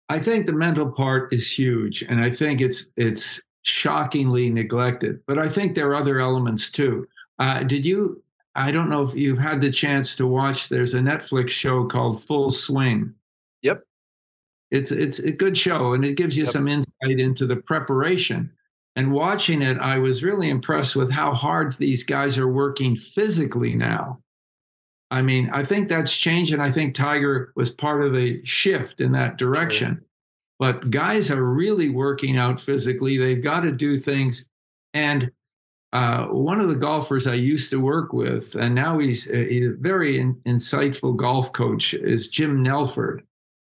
[0.09, 5.20] I think the mental part is huge, and I think it's it's shockingly neglected.
[5.26, 7.09] But I think there are other elements too.
[7.38, 8.22] Uh, did you?
[8.55, 10.68] I don't know if you've had the chance to watch.
[10.68, 13.12] There's a Netflix show called Full Swing.
[13.62, 13.81] Yep.
[14.70, 16.52] It's it's a good show, and it gives you yep.
[16.52, 18.50] some insight into the preparation.
[18.94, 23.74] And watching it, I was really impressed with how hard these guys are working physically
[23.74, 24.20] now.
[25.11, 29.00] I mean, I think that's changed, and I think Tiger was part of a shift
[29.00, 30.02] in that direction.
[30.59, 33.19] But guys are really working out physically.
[33.19, 34.49] They've got to do things.
[34.95, 35.31] And
[35.92, 39.69] uh, one of the golfers I used to work with, and now he's a, he's
[39.69, 43.23] a very in, insightful golf coach, is Jim Nelford.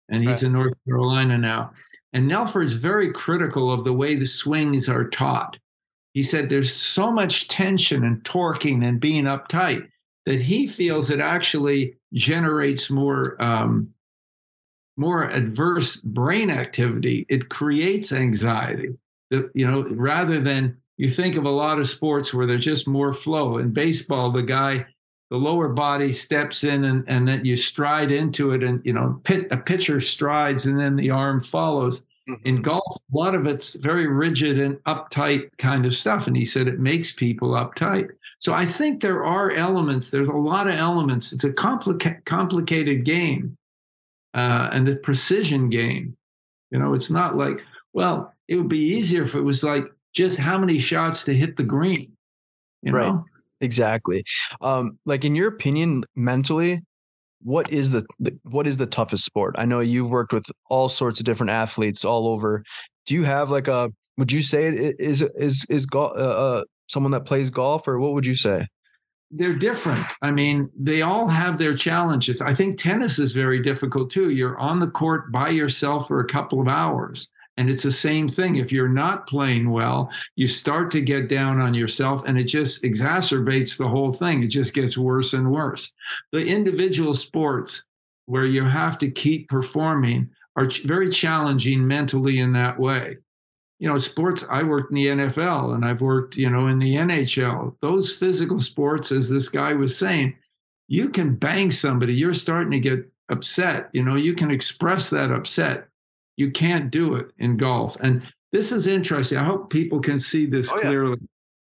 [0.09, 0.43] And he's right.
[0.43, 1.71] in North Carolina now.
[2.11, 5.57] And Nelford's very critical of the way the swings are taught.
[6.13, 9.87] He said there's so much tension and torquing and being uptight
[10.25, 13.92] that he feels it actually generates more um,
[14.97, 17.25] more adverse brain activity.
[17.29, 18.89] It creates anxiety.
[19.29, 23.13] You know, rather than you think of a lot of sports where there's just more
[23.13, 23.57] flow.
[23.57, 24.85] In baseball, the guy,
[25.31, 29.19] the lower body steps in and, and then you stride into it, and you know,
[29.23, 32.05] pit, a pitcher strides and then the arm follows.
[32.29, 32.47] Mm-hmm.
[32.47, 36.27] In golf, a lot of it's very rigid and uptight kind of stuff.
[36.27, 38.09] And he said it makes people uptight.
[38.39, 41.33] So I think there are elements, there's a lot of elements.
[41.33, 43.57] It's a complica- complicated game
[44.33, 46.15] uh, and the precision game.
[46.71, 47.59] You know, it's not like,
[47.93, 51.57] well, it would be easier if it was like just how many shots to hit
[51.57, 52.11] the green.
[52.81, 52.97] You know?
[52.97, 53.23] Right.
[53.61, 54.25] Exactly.
[54.61, 56.81] Um, like in your opinion, mentally,
[57.41, 59.55] what is the, the, what is the toughest sport?
[59.57, 62.63] I know you've worked with all sorts of different athletes all over.
[63.05, 66.63] Do you have like a would you say it is is is golf uh, uh
[66.87, 68.67] someone that plays golf, or what would you say?
[69.35, 70.05] They're different.
[70.21, 72.39] I mean, they all have their challenges.
[72.39, 74.29] I think tennis is very difficult too.
[74.29, 77.31] You're on the court by yourself for a couple of hours.
[77.57, 78.57] And it's the same thing.
[78.57, 82.83] If you're not playing well, you start to get down on yourself and it just
[82.83, 84.43] exacerbates the whole thing.
[84.43, 85.91] It just gets worse and worse.
[86.31, 87.85] The individual sports
[88.25, 93.17] where you have to keep performing are very challenging mentally in that way
[93.83, 96.95] you know, sports, I worked in the NFL and I've worked, you know, in the
[96.95, 97.75] NHL.
[97.81, 100.37] Those physical sports, as this guy was saying,
[100.87, 103.89] you can bang somebody, you're starting to get upset.
[103.91, 105.89] You know, you can express that upset.
[106.37, 107.97] You can't do it in golf.
[107.99, 109.37] And this is interesting.
[109.37, 111.17] I hope people can see this oh, clearly.
[111.19, 111.27] Yeah.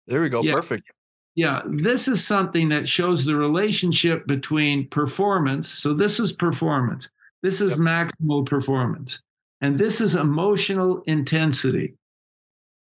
[0.08, 0.42] There we go.
[0.42, 0.54] Yeah.
[0.54, 0.92] Perfect.
[1.36, 5.70] Yeah, this is something that shows the relationship between performance.
[5.70, 7.08] So, this is performance,
[7.44, 7.80] this is yep.
[7.82, 9.22] maximal performance,
[9.62, 11.94] and this is emotional intensity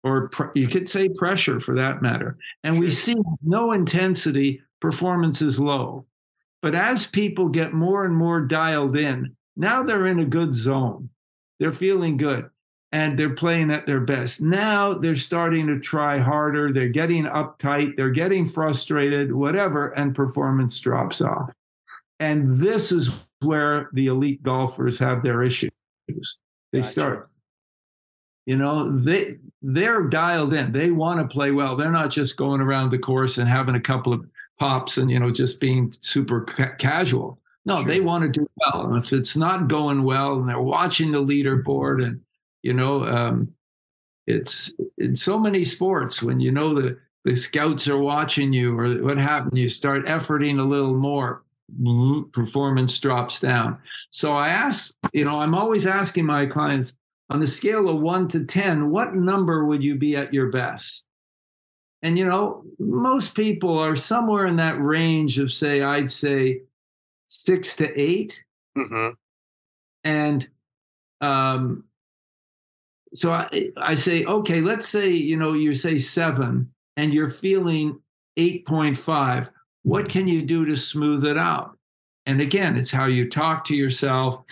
[0.06, 2.38] or you could say pressure for that matter.
[2.62, 6.06] And we see no intensity, performance is low.
[6.62, 11.10] But as people get more and more dialed in, now they're in a good zone.
[11.58, 12.48] They're feeling good
[12.92, 14.40] and they're playing at their best.
[14.40, 16.72] Now they're starting to try harder.
[16.72, 17.96] They're getting uptight.
[17.96, 21.52] They're getting frustrated, whatever, and performance drops off.
[22.20, 25.70] And this is where the elite golfers have their issues.
[26.08, 26.84] They gotcha.
[26.84, 27.28] start
[28.46, 32.60] you know they they're dialed in they want to play well they're not just going
[32.60, 34.24] around the course and having a couple of
[34.58, 37.84] pops and you know just being super ca- casual no sure.
[37.84, 41.22] they want to do well and if it's not going well and they're watching the
[41.22, 42.20] leaderboard and
[42.62, 43.52] you know um,
[44.26, 49.02] it's in so many sports when you know the the scouts are watching you, or
[49.02, 49.58] what happened?
[49.58, 51.42] You start efforting a little more,
[52.30, 53.78] performance drops down.
[54.10, 56.96] So I ask, you know, I'm always asking my clients
[57.28, 61.06] on the scale of one to 10, what number would you be at your best?
[62.02, 66.60] And, you know, most people are somewhere in that range of, say, I'd say
[67.26, 68.44] six to 8
[68.78, 69.08] mm-hmm.
[70.04, 70.48] And
[71.20, 71.84] um,
[73.12, 78.00] so I, I say, okay, let's say, you know, you say seven and you're feeling
[78.38, 79.50] 8.5.
[79.82, 81.76] What can you do to smooth it out?
[82.26, 84.44] And again, it's how you talk to yourself.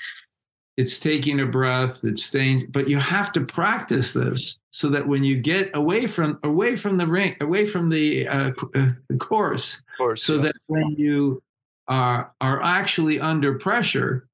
[0.77, 5.23] It's taking a breath, it's staying, but you have to practice this so that when
[5.23, 10.25] you get away from away from the ring, away from the, uh, uh, course, course
[10.25, 10.43] so yeah.
[10.43, 11.41] that when you
[11.87, 14.27] are are actually under pressure,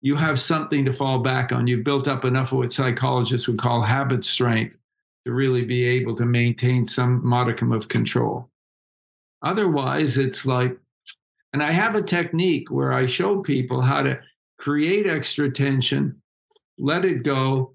[0.00, 1.66] you have something to fall back on.
[1.66, 4.78] You've built up enough of what psychologists would call habit strength
[5.26, 8.48] to really be able to maintain some modicum of control.
[9.42, 10.78] Otherwise, it's like,
[11.52, 14.20] and I have a technique where I show people how to
[14.60, 16.20] create extra tension,
[16.78, 17.74] let it go,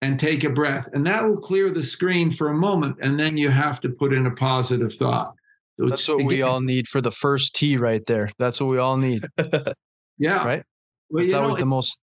[0.00, 0.88] and take a breath.
[0.92, 2.96] And that will clear the screen for a moment.
[3.02, 5.34] And then you have to put in a positive thought.
[5.78, 8.32] So That's what again, we all need for the first tee right there.
[8.38, 9.26] That's what we all need.
[10.18, 10.44] yeah.
[10.44, 10.62] Right?
[11.10, 12.00] Well, That's always know, the most.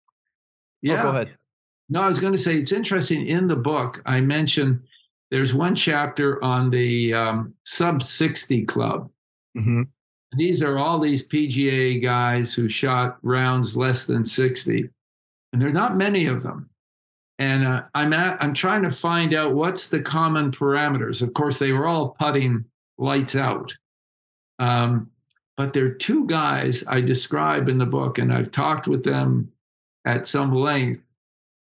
[0.81, 0.99] Yeah.
[0.99, 1.35] Oh, go ahead.
[1.89, 3.25] No, I was going to say it's interesting.
[3.27, 4.81] In the book, I mentioned
[5.31, 9.09] there's one chapter on the um, sub 60 club.
[9.57, 9.83] Mm-hmm.
[10.33, 14.89] These are all these PGA guys who shot rounds less than 60,
[15.51, 16.69] and there's not many of them.
[17.39, 21.21] And uh, I'm at, I'm trying to find out what's the common parameters.
[21.21, 22.65] Of course, they were all putting
[22.97, 23.73] lights out.
[24.59, 25.09] Um,
[25.57, 29.51] but there are two guys I describe in the book, and I've talked with them
[30.05, 31.01] at some length,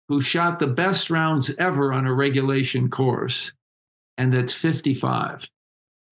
[0.08, 3.52] who shot the best rounds ever on a regulation course,
[4.18, 5.48] and that's 55.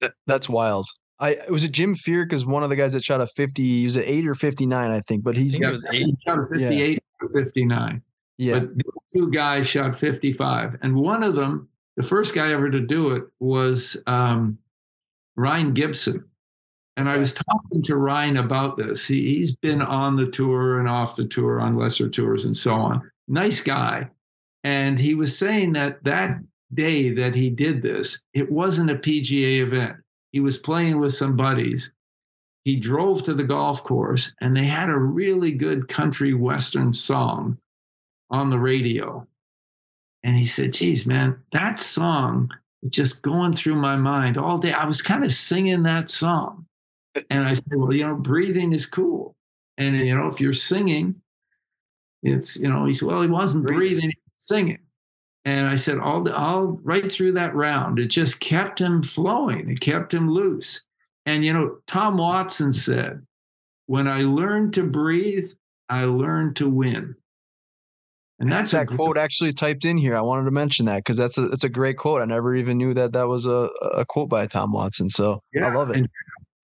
[0.00, 0.86] That, that's wild.
[1.20, 3.84] I was it Jim Furyk because one of the guys that shot a 50, he
[3.84, 6.06] was at eight or 59, I think, but he's he was eight.
[6.06, 6.98] He shot a 58 yeah.
[7.20, 8.02] or 59.
[8.38, 8.58] Yeah.
[8.58, 10.78] But these two guys shot 55.
[10.80, 14.58] And one of them, the first guy ever to do it was um,
[15.36, 16.24] Rhein Gibson.
[16.96, 19.06] And I was talking to Rhein about this.
[19.06, 22.74] He, he's been on the tour and off the tour on lesser tours and so
[22.74, 23.10] on.
[23.28, 24.08] Nice guy.
[24.64, 26.38] And he was saying that that
[26.72, 29.96] day that he did this, it wasn't a PGA event.
[30.32, 31.92] He was playing with some buddies.
[32.64, 37.58] He drove to the golf course and they had a really good country western song
[38.30, 39.26] on the radio.
[40.22, 42.50] And he said, geez, man, that song
[42.82, 44.72] is just going through my mind all day.
[44.72, 46.66] I was kind of singing that song.
[47.30, 49.34] And I said, well, you know, breathing is cool.
[49.78, 51.22] And, you know, if you're singing,
[52.22, 54.78] it's, you know, he said, well, he wasn't breathing, breathing he was singing.
[55.44, 59.70] And I said, all, all right through that round, it just kept him flowing.
[59.70, 60.86] It kept him loose.
[61.24, 63.26] And, you know, Tom Watson said,
[63.86, 65.48] when I learned to breathe,
[65.88, 67.16] I learned to win.
[68.38, 70.16] And that's, that quote actually typed in here.
[70.16, 72.22] I wanted to mention that because that's a it's a great quote.
[72.22, 75.10] I never even knew that that was a, a quote by Tom Watson.
[75.10, 75.66] So yeah.
[75.66, 75.98] I love it.
[75.98, 76.08] And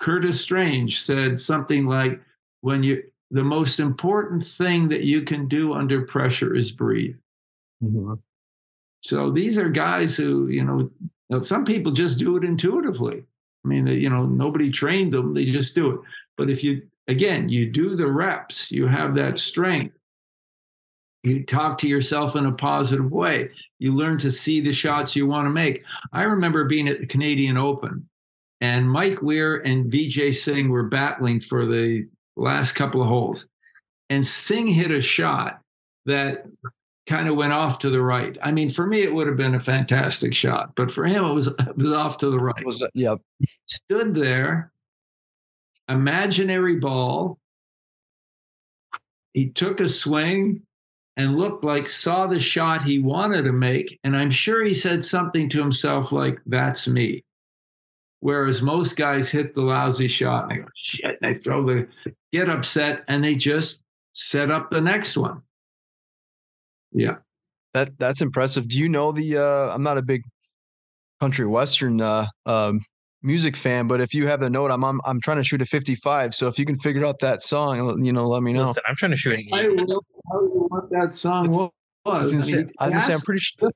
[0.01, 2.21] Curtis Strange said something like,
[2.63, 7.17] when you, the most important thing that you can do under pressure is breathe.
[7.83, 8.15] Mm-hmm.
[9.09, 13.25] So these are guys who, you know, you know, some people just do it intuitively.
[13.65, 16.01] I mean, you know, nobody trained them, they just do it.
[16.37, 19.97] But if you, again, you do the reps, you have that strength.
[21.25, 23.51] You talk to yourself in a positive way.
[23.81, 25.85] You learn to see the shots you want to make.
[26.13, 28.09] I remember being at the Canadian Open
[28.61, 33.49] and Mike Weir and Vijay Singh were battling for the last couple of holes.
[34.09, 35.61] And Singh hit a shot
[36.05, 36.47] that
[37.07, 38.37] kind of went off to the right.
[38.43, 41.33] I mean, for me, it would have been a fantastic shot, but for him, it
[41.33, 42.65] was it was off to the right.
[42.65, 43.21] Was yep.
[43.39, 44.73] He stood there,
[45.89, 47.39] imaginary ball.
[49.33, 50.63] He took a swing
[51.17, 55.05] and looked like saw the shot he wanted to make, and I'm sure he said
[55.05, 57.23] something to himself like, "That's me."
[58.21, 61.87] Whereas most guys hit the lousy shot and they go, shit, they throw the,
[62.33, 63.85] get upset and they just
[64.15, 65.43] set up the next one.
[66.97, 67.17] Yeah.
[67.75, 68.69] That that's impressive.
[68.69, 70.23] Do you know the uh I'm not a big
[71.21, 72.81] country western uh um
[73.23, 75.67] music fan, but if you have the note, I'm I'm, I'm trying to shoot a
[75.67, 76.35] 55.
[76.35, 78.65] So if you can figure out that song, you know, let me know.
[78.65, 79.39] Listen, I'm trying to shoot.
[79.53, 81.71] I will tell you what that song was.
[82.07, 83.71] I was, I mean, say, I was say, I'm pretty sure.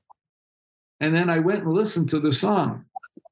[0.99, 2.85] And then I went and listened to the song.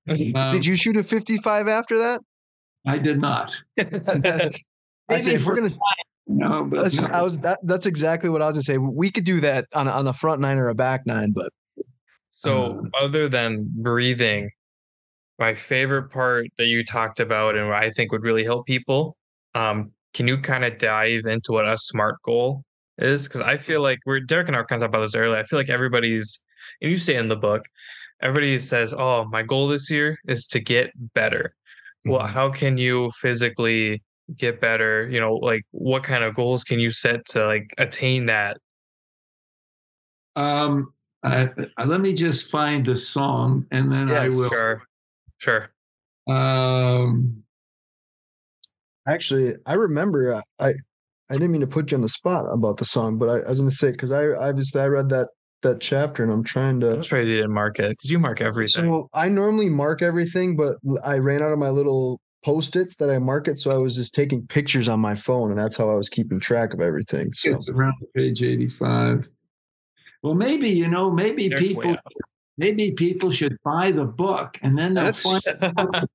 [0.08, 0.18] Um,
[0.54, 2.22] did you shoot a 55 after that?
[2.86, 3.56] I did not.
[3.80, 5.76] I say if we're gonna.
[6.32, 7.08] No, but that's, no.
[7.08, 8.78] I was that, that's exactly what I was gonna say.
[8.78, 11.52] We could do that on a, on a front nine or a back nine, but
[12.30, 14.52] so um, other than breathing,
[15.40, 19.18] my favorite part that you talked about and I think would really help people.
[19.56, 22.64] Um, can you kind of dive into what a smart goal
[23.00, 23.28] is?
[23.28, 25.40] Because I feel like we're Derek and I were kind of talking about this earlier.
[25.40, 26.40] I feel like everybody's,
[26.82, 27.64] and you say in the book,
[28.22, 31.56] everybody says, "Oh, my goal this year is to get better."
[32.06, 32.12] Mm-hmm.
[32.12, 34.04] Well, how can you physically
[34.38, 35.08] get better?
[35.10, 38.58] You know, like what kind of goals can you set to like attain that?
[40.36, 44.50] Um, I, I, let me just find the song and then yes, I will.
[44.50, 44.82] Sure.
[45.38, 45.70] Sure.
[46.30, 47.44] Um,
[49.08, 50.74] actually, I remember uh, I
[51.32, 53.50] I didn't mean to put you on the spot about the song, but I, I
[53.50, 55.30] was going to say because I obviously I read that
[55.62, 56.94] that chapter and I'm trying to.
[56.94, 58.86] I'm sure you didn't mark it because you mark everything.
[58.86, 63.20] So I normally mark everything, but I ran out of my little post-its that I
[63.20, 65.94] mark it, so I was just taking pictures on my phone, and that's how I
[65.94, 67.34] was keeping track of everything.
[67.34, 69.30] So it's around page 85.
[70.22, 71.96] Well, maybe you know, maybe There's people
[72.58, 75.42] maybe people should buy the book and then they'll that's, find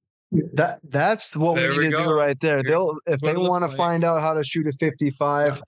[0.53, 2.57] that that's what there we need we to do right there.
[2.57, 3.77] Here's They'll if they want to like.
[3.77, 5.61] find out how to shoot a 55, yeah.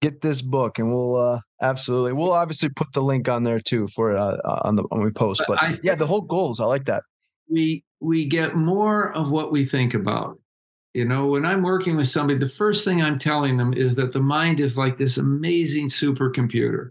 [0.00, 3.88] get this book and we'll uh absolutely we'll obviously put the link on there too
[3.88, 5.42] for uh, on the when we post.
[5.48, 7.02] But, but yeah, the whole goals, I like that.
[7.48, 10.38] We we get more of what we think about.
[10.94, 14.12] You know, when I'm working with somebody, the first thing I'm telling them is that
[14.12, 16.90] the mind is like this amazing supercomputer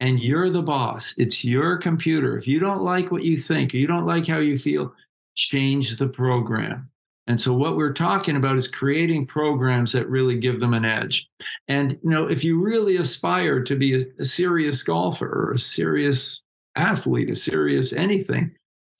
[0.00, 1.14] and you're the boss.
[1.16, 2.36] It's your computer.
[2.36, 4.92] If you don't like what you think, you don't like how you feel,
[5.34, 6.90] change the program.
[7.28, 11.28] And so what we're talking about is creating programs that really give them an edge.
[11.68, 15.58] And you know, if you really aspire to be a, a serious golfer or a
[15.58, 16.42] serious
[16.74, 18.50] athlete, a serious anything,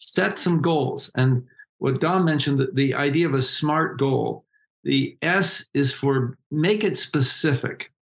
[0.03, 1.12] set some goals.
[1.14, 1.44] And
[1.78, 4.44] what Don mentioned, the, the idea of a smart goal,
[4.84, 7.92] the S is for make it specific.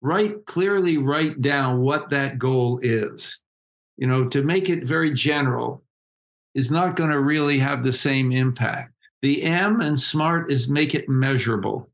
[0.00, 3.42] Write clearly write down what that goal is.
[3.96, 5.82] You know to make it very general
[6.54, 8.92] is not going to really have the same impact.
[9.22, 11.90] The m and smart is make it measurable.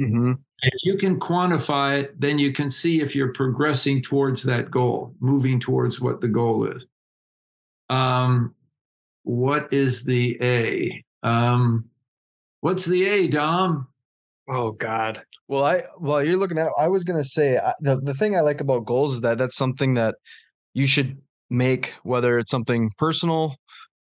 [0.00, 0.34] Mm-hmm.
[0.62, 5.12] if you can quantify it then you can see if you're progressing towards that goal
[5.18, 6.86] moving towards what the goal is.
[7.90, 8.54] Um,
[9.28, 11.84] what is the a um,
[12.60, 13.86] what's the a dom
[14.48, 16.68] oh god well, I well, you're looking at.
[16.78, 19.94] I was gonna say the the thing I like about goals is that that's something
[19.94, 20.16] that
[20.74, 21.16] you should
[21.48, 23.56] make, whether it's something personal,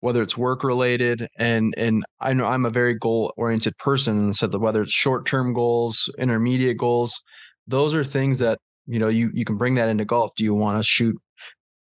[0.00, 4.36] whether it's work related, and and I know I'm a very goal oriented person, and
[4.36, 7.20] said that whether it's short term goals, intermediate goals,
[7.66, 10.30] those are things that you know you you can bring that into golf.
[10.36, 11.16] Do you want to shoot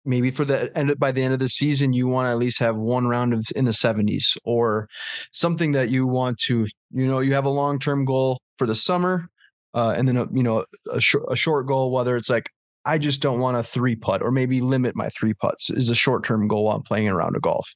[0.05, 2.59] maybe for the end by the end of the season you want to at least
[2.59, 4.87] have one round of, in the 70s or
[5.31, 8.75] something that you want to you know you have a long term goal for the
[8.75, 9.29] summer
[9.73, 12.49] uh, and then a, you know a, sh- a short goal whether it's like
[12.85, 15.95] i just don't want a three putt or maybe limit my three putts is a
[15.95, 17.73] short term goal on playing around a golf.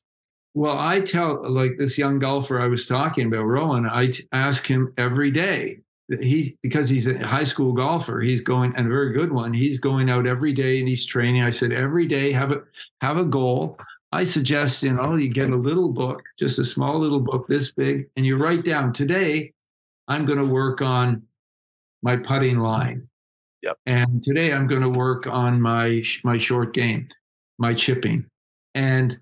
[0.53, 4.65] Well i tell like this young golfer i was talking about rowan I t- ask
[4.65, 5.79] him every day
[6.21, 9.79] he's because he's a high school golfer he's going and a very good one he's
[9.79, 12.61] going out every day and he's training i said every day have a
[13.01, 13.77] have a goal
[14.11, 17.71] i suggest you know you get a little book just a small little book this
[17.71, 19.51] big and you write down today
[20.07, 21.23] i'm going to work on
[22.05, 23.09] my putting line.
[23.63, 23.79] Yep.
[23.87, 27.09] And today I'm going to work on my my short game,
[27.57, 28.25] my chipping,
[28.75, 29.17] and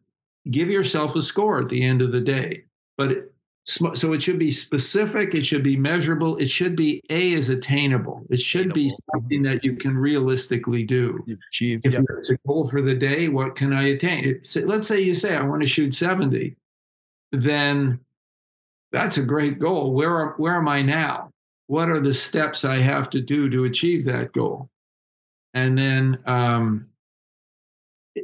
[0.52, 2.66] give yourself a score at the end of the day.
[2.98, 3.33] But
[3.66, 5.34] so it should be specific.
[5.34, 6.38] It should be measurable.
[6.38, 8.26] It should be a is attainable.
[8.30, 8.76] It should attainable.
[8.76, 11.26] be something that you can realistically do.
[11.50, 11.82] Achieve.
[11.84, 12.04] If yep.
[12.18, 14.42] it's a goal for the day, what can I attain?
[14.66, 16.58] let's say you say I want to shoot seventy,
[17.32, 18.00] then
[18.92, 19.94] that's a great goal.
[19.94, 21.30] Where where am I now?
[21.68, 24.70] what are the steps I have to do to achieve that goal?
[25.54, 26.88] And then um,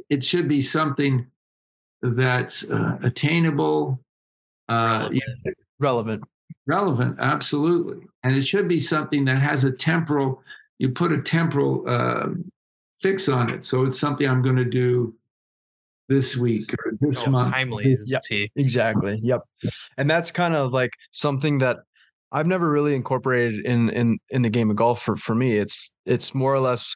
[0.08, 1.26] it should be something
[2.02, 4.00] that's uh, attainable,
[4.70, 5.56] uh, relevant.
[5.78, 6.24] relevant.
[6.66, 8.06] Relevant, absolutely.
[8.22, 10.42] And it should be something that has a temporal,
[10.78, 12.28] you put a temporal uh,
[12.98, 13.64] fix on it.
[13.64, 15.14] So it's something I'm going to do
[16.08, 17.52] this week or this oh, month.
[17.52, 18.22] Timely yep,
[18.56, 19.18] Exactly.
[19.22, 19.42] Yep.
[19.96, 21.78] And that's kind of like something that
[22.32, 25.56] I've never really incorporated in in in the game of golf for for me.
[25.56, 26.94] It's it's more or less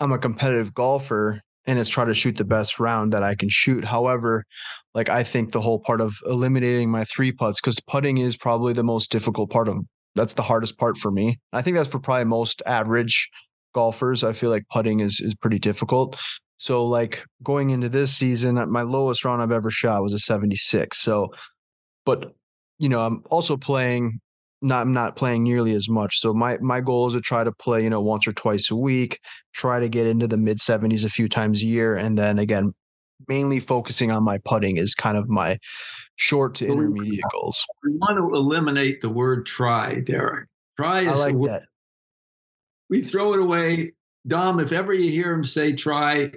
[0.00, 3.48] I'm a competitive golfer and it's try to shoot the best round that I can
[3.48, 3.84] shoot.
[3.84, 4.44] However,
[4.94, 8.72] like I think the whole part of eliminating my three putts because putting is probably
[8.72, 9.78] the most difficult part of
[10.14, 11.38] that's the hardest part for me.
[11.52, 13.30] I think that's for probably most average
[13.74, 14.22] golfers.
[14.22, 16.20] I feel like putting is is pretty difficult.
[16.58, 20.18] So like going into this season, uh, my lowest round I've ever shot was a
[20.18, 20.98] 76.
[20.98, 21.30] So
[22.04, 22.32] but
[22.78, 24.20] you know, I'm also playing
[24.62, 26.18] not I'm not playing nearly as much.
[26.18, 28.76] So my my goal is to try to play, you know, once or twice a
[28.76, 29.18] week,
[29.52, 32.72] try to get into the mid 70s a few times a year and then again
[33.28, 35.58] mainly focusing on my putting is kind of my
[36.16, 37.64] short to intermediate goals.
[37.84, 40.48] We want to eliminate the word try, Derek.
[40.76, 41.62] Try is I like that.
[42.88, 43.92] We throw it away.
[44.26, 46.32] Dom, if ever you hear him say try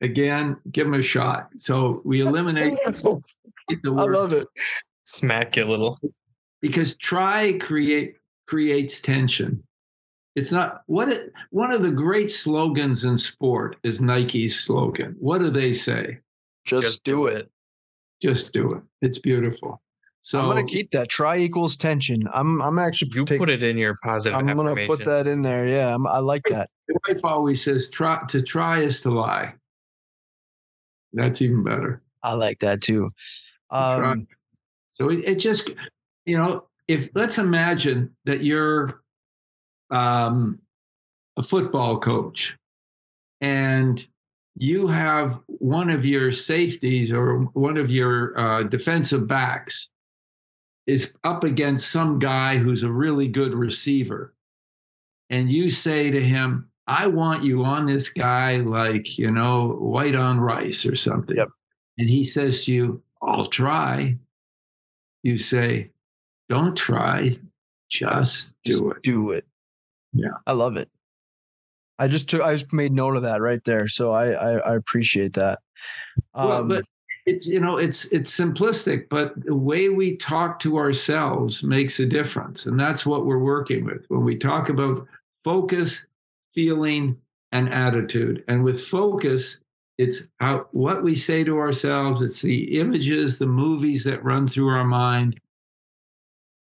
[0.00, 1.50] again, give him a shot.
[1.58, 4.16] So we eliminate the word.
[4.16, 4.46] I love it.
[5.04, 5.98] Smack you a little.
[6.60, 9.62] Because try create creates tension.
[10.36, 15.16] It's not what it, one of the great slogans in sport is Nike's slogan.
[15.18, 16.18] What do they say?
[16.64, 17.36] Just, Just do it.
[17.36, 17.50] it.
[18.22, 18.82] Just do it.
[19.02, 19.80] It's beautiful.
[20.22, 21.08] So I'm gonna keep that.
[21.08, 22.28] Try equals tension.
[22.34, 24.38] I'm I'm actually you take, put it in your positive.
[24.38, 25.66] I'm gonna put that in there.
[25.66, 26.68] Yeah, I'm, i like that.
[26.88, 29.54] My wife always says, "Try to try is to lie."
[31.14, 32.02] That's even better.
[32.22, 33.10] I like that too.
[33.70, 34.26] Um,
[34.88, 35.70] so it, it, just,
[36.24, 39.00] you know, if let's imagine that you're
[39.90, 40.60] um,
[41.36, 42.56] a football coach
[43.40, 44.06] and
[44.56, 49.90] you have one of your safeties or one of your uh, defensive backs
[50.86, 54.34] is up against some guy who's a really good receiver.
[55.30, 60.16] And you say to him, I want you on this guy like, you know, white
[60.16, 61.36] on rice or something.
[61.36, 61.48] Yep.
[61.98, 64.18] And he says to you, I'll try.
[65.22, 65.90] You say,
[66.50, 67.32] Don't try,
[67.88, 69.02] just do just it.
[69.02, 69.46] Do it.
[70.12, 70.32] Yeah.
[70.46, 70.90] I love it.
[71.98, 73.86] I just took I just made note of that right there.
[73.86, 75.60] So I I, I appreciate that.
[76.34, 76.84] Um, well, but
[77.26, 82.06] it's you know it's it's simplistic, but the way we talk to ourselves makes a
[82.06, 85.06] difference, and that's what we're working with when we talk about
[85.44, 86.06] focus,
[86.52, 87.16] feeling,
[87.52, 88.42] and attitude.
[88.48, 89.60] And with focus,
[89.98, 92.22] it's how what we say to ourselves.
[92.22, 95.38] It's the images, the movies that run through our mind,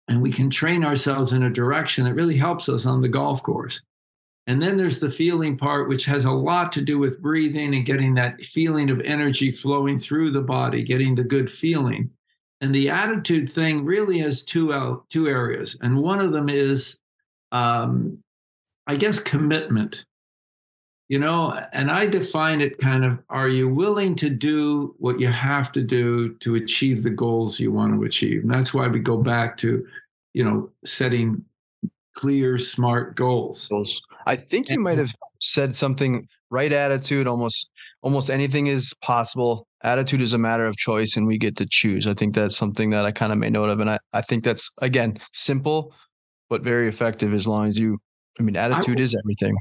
[0.08, 3.42] and we can train ourselves in a direction that really helps us on the golf
[3.42, 3.82] course.
[4.46, 7.84] And then there's the feeling part, which has a lot to do with breathing and
[7.84, 12.10] getting that feeling of energy flowing through the body, getting the good feeling.
[12.62, 15.76] And the attitude thing really has two, two areas.
[15.82, 17.02] And one of them is,
[17.52, 18.18] um,
[18.86, 20.06] I guess, commitment.
[21.10, 25.28] You know, and I define it kind of are you willing to do what you
[25.28, 28.42] have to do to achieve the goals you want to achieve?
[28.42, 29.86] And that's why we go back to,
[30.38, 31.44] you know, setting
[32.14, 33.68] clear, smart goals.
[34.24, 37.68] I think you might have said something right attitude, almost
[38.02, 39.66] almost anything is possible.
[39.82, 42.06] Attitude is a matter of choice and we get to choose.
[42.06, 43.80] I think that's something that I kind of made note of.
[43.80, 45.92] And I, I think that's again simple
[46.48, 47.98] but very effective as long as you
[48.38, 49.56] I mean attitude I, is everything.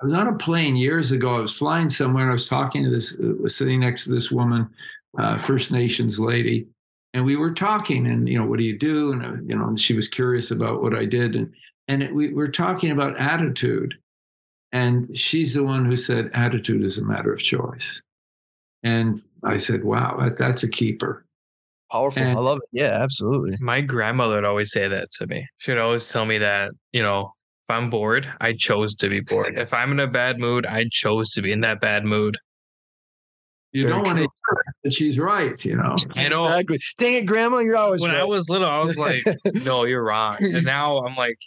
[0.00, 1.36] I was on a plane years ago.
[1.36, 4.14] I was flying somewhere and I was talking to this uh, was sitting next to
[4.14, 4.70] this woman,
[5.18, 6.66] uh, First Nations lady,
[7.14, 9.68] and we were talking and you know what do you do and uh, you know
[9.68, 11.50] and she was curious about what I did and
[11.88, 13.94] and it, we were talking about attitude.
[14.72, 18.00] And she's the one who said, attitude is a matter of choice.
[18.82, 21.24] And I said, wow, that, that's a keeper.
[21.92, 22.22] Powerful.
[22.22, 22.68] And I love it.
[22.72, 23.56] Yeah, absolutely.
[23.60, 25.46] My grandmother would always say that to me.
[25.58, 27.32] She would always tell me that, you know,
[27.68, 29.56] if I'm bored, I chose to be bored.
[29.58, 32.36] If I'm in a bad mood, I chose to be in that bad mood.
[33.72, 34.28] You Very don't want to
[34.84, 35.96] hear but she's right, you know.
[36.14, 36.46] I know.
[36.46, 36.78] Exactly.
[36.98, 38.20] Dang it, grandma, you're always when right.
[38.20, 39.22] I was little, I was like,
[39.64, 40.36] no, you're wrong.
[40.40, 41.38] And now I'm like,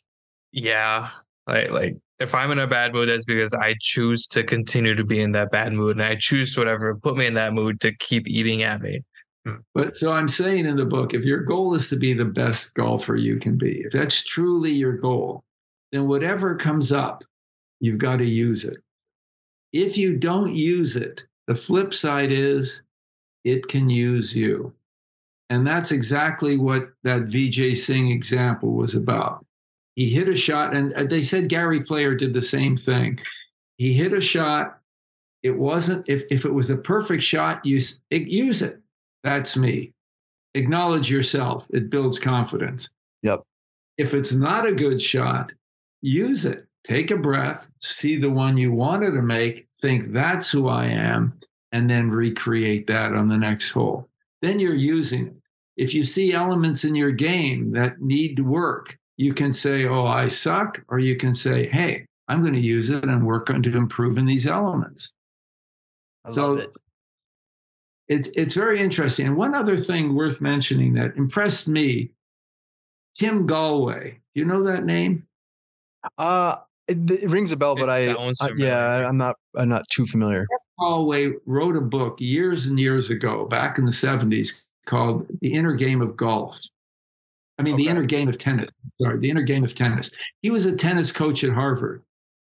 [0.52, 1.10] yeah,
[1.48, 5.04] like like if I'm in a bad mood, that's because I choose to continue to
[5.04, 7.80] be in that bad mood, and I choose to whatever put me in that mood
[7.82, 9.04] to keep eating at me.
[9.46, 9.58] Hmm.
[9.74, 12.74] But so I'm saying in the book, if your goal is to be the best
[12.74, 15.44] golfer you can be, if that's truly your goal,
[15.92, 17.24] then whatever comes up,
[17.80, 18.78] you've got to use it.
[19.74, 22.84] If you don't use it, the flip side is
[23.48, 24.74] it can use you.
[25.50, 29.46] And that's exactly what that Vijay Singh example was about.
[29.96, 33.20] He hit a shot, and uh, they said Gary Player did the same thing.
[33.78, 34.80] He hit a shot.
[35.44, 38.80] It wasn't, if, if it was a perfect shot, use, use it.
[39.24, 39.94] That's me.
[40.54, 41.68] Acknowledge yourself.
[41.72, 42.90] It builds confidence.
[43.24, 43.44] Yep.
[43.98, 45.52] If it's not a good shot,
[46.02, 46.66] use it.
[46.84, 51.38] Take a breath, see the one you wanted to make, think that's who I am,
[51.72, 54.10] and then recreate that on the next hole.
[54.42, 55.34] Then you're using it.
[55.76, 60.06] If you see elements in your game that need to work, you can say, oh,
[60.06, 63.64] I suck, or you can say, hey, I'm going to use it and work on
[63.64, 65.14] to improve in these elements.
[66.26, 66.76] I so it.
[68.08, 69.28] it's it's very interesting.
[69.28, 72.12] And one other thing worth mentioning that impressed me,
[73.16, 74.18] Tim Gallwey.
[74.34, 75.26] You know that name?
[76.18, 76.58] Uh
[76.88, 80.48] it, it rings a bell, but I, I yeah, I'm not I'm not too familiar.
[80.80, 85.74] Tim wrote a book years and years ago, back in the 70s, called The Inner
[85.74, 86.62] Game of Golf.
[87.60, 87.84] I mean, okay.
[87.84, 88.70] the inner game of tennis.
[89.02, 90.12] Sorry, the inner game of tennis.
[90.42, 92.04] He was a tennis coach at Harvard,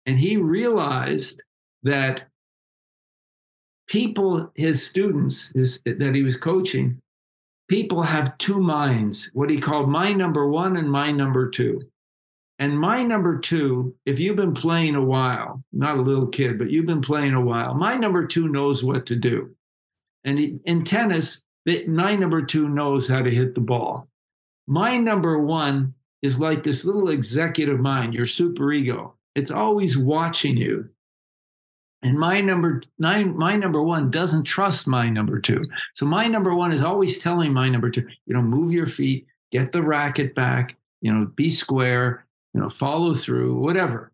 [0.05, 1.41] and he realized
[1.83, 2.27] that
[3.87, 6.99] people, his students his, that he was coaching,
[7.67, 11.81] people have two minds, what he called mind number one and mind number two.
[12.61, 16.69] And my number two, if you've been playing a while, not a little kid, but
[16.69, 19.55] you've been playing a while, my number two knows what to do.
[20.23, 24.07] And in tennis, my number two knows how to hit the ball.
[24.67, 29.15] My number one is like this little executive mind, your super ego.
[29.33, 30.87] It's always watching you.
[32.03, 35.63] And my number nine, my number one doesn't trust my number two.
[35.95, 39.25] So my number one is always telling my number two, you know, move your feet,
[39.51, 44.11] get the racket back, you know, be square, you know, follow through, whatever.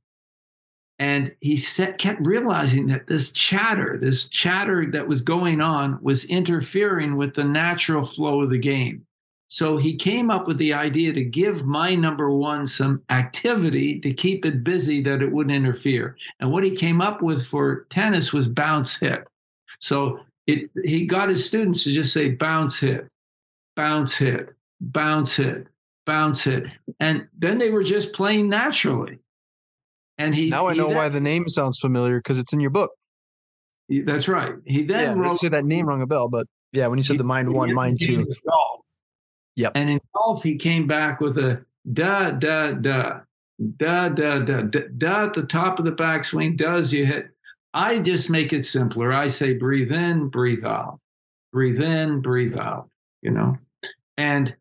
[0.99, 6.25] And he set, kept realizing that this chatter, this chatter that was going on was
[6.25, 9.05] interfering with the natural flow of the game.
[9.49, 14.11] So he came up with the idea to give my number one some activity to
[14.11, 16.17] keep it busy that it wouldn't interfere.
[16.39, 19.25] And what he came up with for tennis was bounce hit.
[19.79, 23.07] So it, he got his students to just say bounce hit,
[23.75, 25.67] bounce hit, bounce hit,
[26.07, 26.63] bounce it.
[26.99, 29.19] And then they were just playing naturally.
[30.17, 32.59] And he now I know he then, why the name sounds familiar because it's in
[32.59, 32.89] your book.
[33.89, 34.55] That's right.
[34.65, 35.39] He then yeah, wrote.
[35.39, 37.99] Say that name rung a bell, but yeah, when you said the mind one, mind
[38.01, 38.25] two.
[38.25, 38.85] Golf.
[39.55, 39.73] Yep.
[39.75, 43.19] And in golf, he came back with a da da da
[43.75, 46.57] da da da da, da at the top of the backswing.
[46.57, 47.29] Does you hit?
[47.73, 49.13] I just make it simpler.
[49.13, 50.99] I say breathe in, breathe out,
[51.53, 52.89] breathe in, breathe out.
[53.21, 53.57] You know,
[54.17, 54.55] and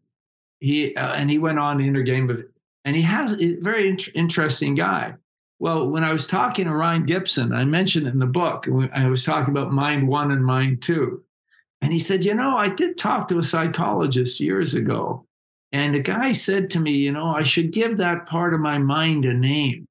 [0.60, 2.42] he uh, and he went on the inner game of,
[2.84, 5.14] and he has a very in- interesting guy.
[5.58, 9.24] Well, when I was talking to Rhein Gibson, I mentioned in the book, I was
[9.24, 11.22] talking about mind one and mind two.
[11.80, 15.26] And he said, You know, I did talk to a psychologist years ago.
[15.72, 18.78] And the guy said to me, You know, I should give that part of my
[18.78, 19.88] mind a name.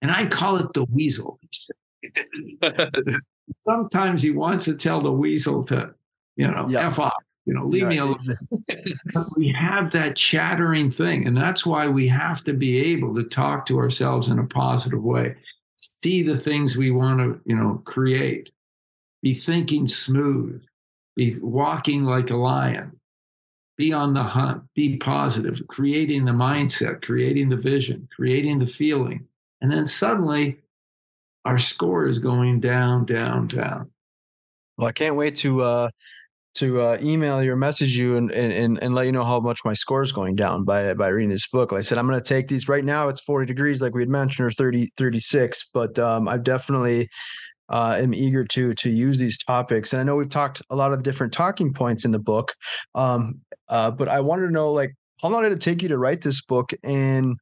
[0.00, 1.38] And I call it the weasel.
[1.42, 2.94] He said.
[3.60, 5.94] Sometimes he wants to tell the weasel to,
[6.36, 6.68] you know.
[6.74, 7.12] F off,
[7.48, 7.92] you know, leave right.
[7.92, 8.18] me alone.
[9.38, 11.26] we have that chattering thing.
[11.26, 15.02] And that's why we have to be able to talk to ourselves in a positive
[15.02, 15.34] way,
[15.74, 18.50] see the things we want to, you know, create
[19.22, 20.62] be thinking smooth,
[21.16, 23.00] be walking like a lion,
[23.78, 29.26] be on the hunt, be positive, creating the mindset, creating the vision, creating the feeling.
[29.62, 30.58] And then suddenly
[31.46, 33.90] our score is going down, down, down.
[34.76, 35.90] Well, I can't wait to uh
[36.54, 39.60] to uh, email you or message you and, and and let you know how much
[39.64, 41.72] my score is going down by by reading this book.
[41.72, 43.08] Like I said, I'm going to take these right now.
[43.08, 45.70] It's 40 degrees, like we had mentioned, or 30 36.
[45.72, 47.08] But um, I've definitely
[47.68, 49.92] uh, am eager to to use these topics.
[49.92, 52.54] And I know we've talked a lot of different talking points in the book,
[52.94, 55.98] um, uh, but I wanted to know like how long did it take you to
[55.98, 57.36] write this book and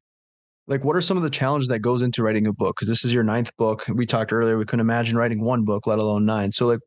[0.66, 3.04] like what are some of the challenges that goes into writing a book because this
[3.04, 6.24] is your ninth book we talked earlier we couldn't imagine writing one book let alone
[6.24, 6.80] nine so like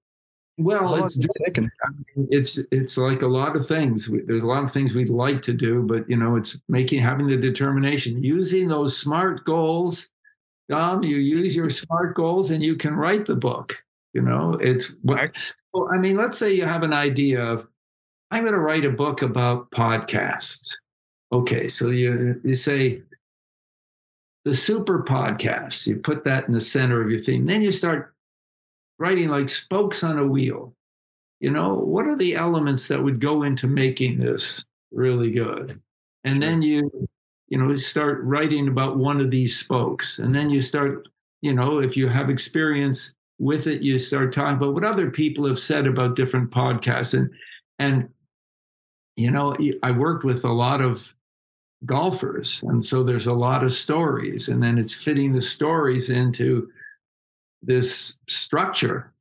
[0.60, 1.20] well it's
[2.30, 5.53] it's it's like a lot of things there's a lot of things we'd like to
[5.53, 10.12] do but you know it's making having the determination using those smart goals
[10.70, 13.76] Dom, you use your SMART goals and you can write the book.
[14.14, 17.68] You know, it's well, I mean, let's say you have an idea of
[18.32, 20.76] I'm going to write a book about podcasts.
[21.32, 23.01] Okay, so you you say
[24.45, 27.45] the super podcasts, you put that in the center of your theme.
[27.45, 28.14] Then you start
[29.00, 30.74] writing like spokes on a wheel.
[31.39, 35.82] You know, what are the elements that would go into making this really good?
[36.24, 37.08] And then you
[37.47, 40.20] you know start writing about one of these spokes.
[40.20, 41.08] And then you start
[41.41, 45.47] you know if you have experience with it you start talking about what other people
[45.47, 47.18] have said about different podcasts.
[47.18, 47.30] And
[47.80, 48.10] and
[49.16, 51.16] you know i worked with a lot of
[51.86, 52.64] golfers.
[52.64, 54.50] And so there's a lot of stories.
[54.50, 56.70] And then it's fitting the stories into
[57.62, 59.14] this structure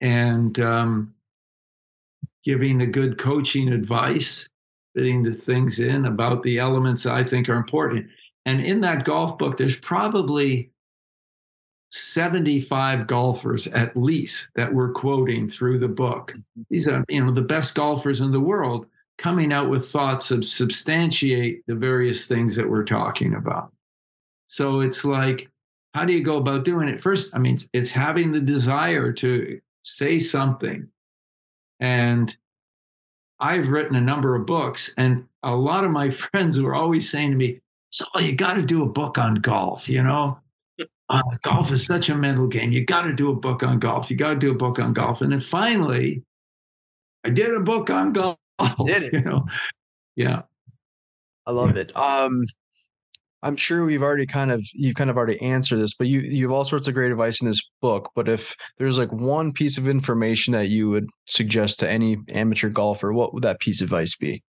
[0.00, 1.14] and um,
[2.44, 4.48] giving the good coaching advice
[4.96, 8.06] fitting the things in about the elements I think are important.
[8.46, 10.70] And in that golf book, there's probably
[11.90, 16.34] 75 golfers at least that we're quoting through the book.
[16.70, 18.86] These are, you know, the best golfers in the world
[19.18, 23.72] coming out with thoughts of substantiate the various things that we're talking about.
[24.46, 25.50] So it's like,
[25.96, 27.00] how do you go about doing it?
[27.00, 30.88] First, I mean, it's having the desire to say something
[31.80, 32.36] and
[33.38, 37.30] I've written a number of books, and a lot of my friends were always saying
[37.30, 40.38] to me, "So you got to do a book on golf." You know,
[41.08, 42.72] uh, golf is such a mental game.
[42.72, 44.10] You got to do a book on golf.
[44.10, 45.20] You got to do a book on golf.
[45.20, 46.22] And then finally,
[47.24, 48.38] I did a book on golf.
[48.86, 49.12] Did it?
[49.12, 49.46] You know,
[50.14, 50.42] yeah.
[51.46, 51.96] I love it.
[51.96, 52.44] Um,
[53.46, 56.46] I'm sure we've already kind of you've kind of already answered this, but you you
[56.46, 58.10] have all sorts of great advice in this book.
[58.16, 62.68] But if there's like one piece of information that you would suggest to any amateur
[62.68, 64.42] golfer, what would that piece of advice be?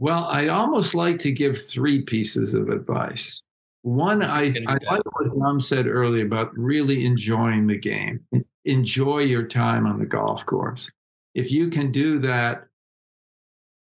[0.00, 3.40] Well, I'd almost like to give three pieces of advice.
[3.82, 8.20] One, I, I like what Dom said earlier about really enjoying the game.
[8.64, 10.90] Enjoy your time on the golf course.
[11.34, 12.64] If you can do that,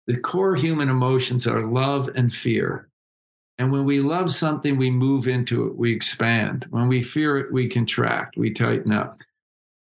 [0.07, 2.89] the core human emotions are love and fear.
[3.59, 6.67] And when we love something, we move into it, we expand.
[6.71, 9.21] When we fear it, we contract, we tighten up.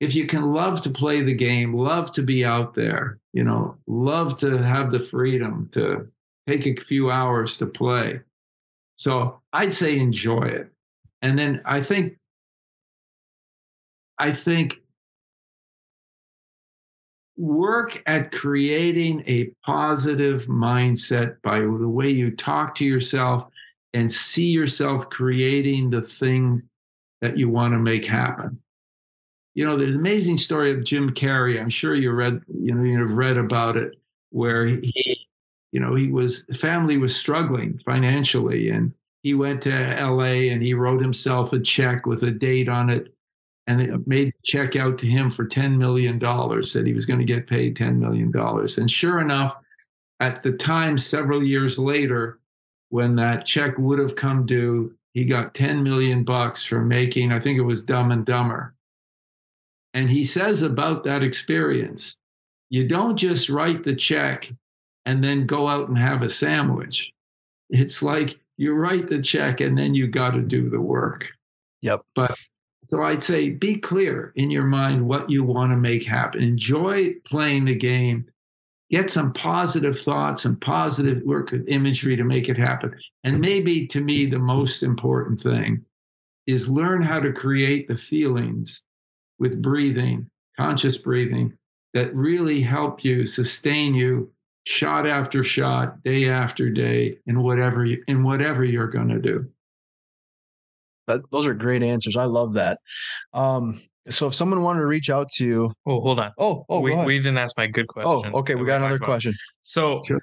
[0.00, 3.76] If you can love to play the game, love to be out there, you know,
[3.86, 6.08] love to have the freedom to
[6.48, 8.20] take a few hours to play.
[8.96, 10.72] So I'd say enjoy it.
[11.22, 12.18] And then I think,
[14.18, 14.81] I think
[17.36, 23.46] work at creating a positive mindset by the way you talk to yourself
[23.94, 26.62] and see yourself creating the thing
[27.20, 28.60] that you want to make happen.
[29.54, 31.60] You know, there's an amazing story of Jim Carrey.
[31.60, 33.98] I'm sure you read, you know, you've read about it,
[34.30, 35.26] where he,
[35.72, 40.48] you know, he was family was struggling financially, and he went to L.A.
[40.48, 43.14] and he wrote himself a check with a date on it
[43.66, 46.20] and it made the check out to him for $10 million,
[46.64, 48.32] said he was going to get paid $10 million.
[48.76, 49.56] And sure enough,
[50.20, 52.40] at the time, several years later,
[52.88, 57.38] when that check would have come due, he got 10 million bucks for making, I
[57.38, 58.74] think it was Dumb and Dumber.
[59.94, 62.18] And he says about that experience,
[62.70, 64.50] you don't just write the check
[65.04, 67.12] and then go out and have a sandwich.
[67.68, 71.28] It's like you write the check and then you got to do the work.
[71.82, 72.02] Yep.
[72.14, 72.38] But
[72.86, 76.42] so I'd say be clear in your mind what you want to make happen.
[76.42, 78.26] Enjoy playing the game.
[78.90, 82.94] Get some positive thoughts and positive work of imagery to make it happen.
[83.24, 85.84] And maybe to me, the most important thing
[86.46, 88.84] is learn how to create the feelings
[89.38, 90.28] with breathing,
[90.58, 91.56] conscious breathing,
[91.94, 94.30] that really help you sustain you
[94.64, 99.48] shot after shot, day after day, in whatever you, in whatever you're going to do.
[101.06, 102.16] That, those are great answers.
[102.16, 102.78] I love that.
[103.32, 106.32] Um, so if someone wanted to reach out to you, oh, hold on.
[106.38, 108.32] Oh, oh, we, we didn't ask my good oh, question.
[108.34, 108.54] Oh, okay.
[108.54, 109.34] We got another question.
[109.62, 110.20] So sure.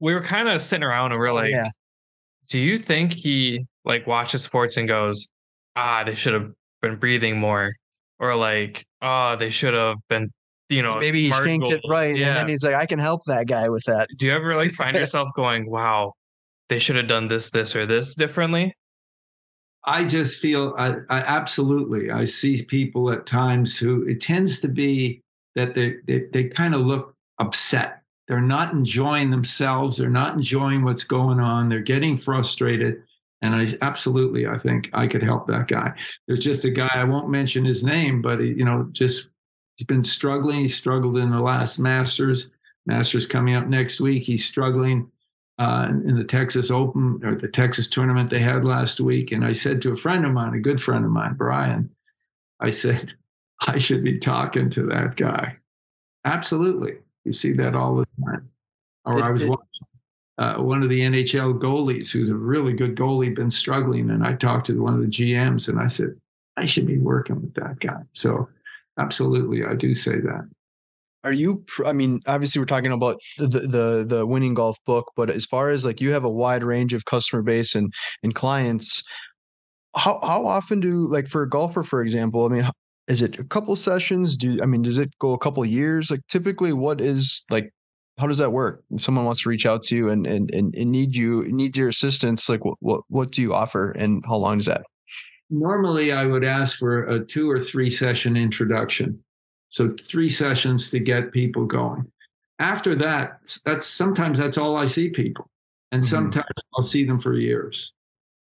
[0.00, 1.68] we were kind of sitting around and we are oh, like, yeah.
[2.48, 5.28] do you think he like watches sports and goes,
[5.76, 6.50] ah, they should have
[6.82, 7.72] been breathing more,
[8.18, 10.30] or like, oh, they should have been
[10.70, 12.28] you know, maybe he shanked it right, yeah.
[12.28, 14.08] and then he's like, I can help that guy with that.
[14.16, 16.12] Do you ever like find yourself going, "Wow,
[16.68, 18.72] they should have done this, this, or this differently"?
[19.84, 22.10] I just feel I, I, absolutely.
[22.10, 25.22] I see people at times who it tends to be
[25.54, 28.02] that they they, they kind of look upset.
[28.28, 29.96] They're not enjoying themselves.
[29.96, 31.68] They're not enjoying what's going on.
[31.68, 33.02] They're getting frustrated.
[33.42, 35.94] And I absolutely, I think I could help that guy.
[36.26, 39.30] There's just a guy I won't mention his name, but he, you know, just
[39.76, 40.60] he's been struggling.
[40.60, 42.50] He struggled in the last Masters.
[42.86, 44.22] Masters coming up next week.
[44.24, 45.10] He's struggling
[45.60, 49.30] uh, in the Texas Open or the Texas tournament they had last week.
[49.30, 51.90] And I said to a friend of mine, a good friend of mine, Brian,
[52.60, 53.12] I said,
[53.68, 55.58] I should be talking to that guy.
[56.24, 56.94] Absolutely.
[57.24, 58.48] You see that all the time.
[59.04, 59.86] Or it, I was it, watching
[60.38, 64.08] uh, one of the NHL goalies who's a really good goalie, been struggling.
[64.08, 66.18] And I talked to one of the GMs and I said,
[66.56, 68.00] I should be working with that guy.
[68.12, 68.48] So
[68.98, 70.48] absolutely, I do say that
[71.24, 75.30] are you i mean obviously we're talking about the, the the winning golf book but
[75.30, 77.92] as far as like you have a wide range of customer base and
[78.22, 79.02] and clients
[79.96, 82.70] how how often do like for a golfer for example i mean
[83.10, 84.36] is it a couple sessions?
[84.36, 86.10] Do i mean does it go a couple years?
[86.10, 87.70] Like typically what is like
[88.18, 88.84] how does that work?
[88.90, 91.76] If someone wants to reach out to you and and and, and need you need
[91.76, 94.82] your assistance like what, what what do you offer and how long is that?
[95.50, 99.22] Normally i would ask for a two or three session introduction
[99.70, 102.06] so three sessions to get people going.
[102.58, 105.48] After that, that's sometimes that's all I see people,
[105.92, 106.08] and mm-hmm.
[106.08, 107.94] sometimes I'll see them for years.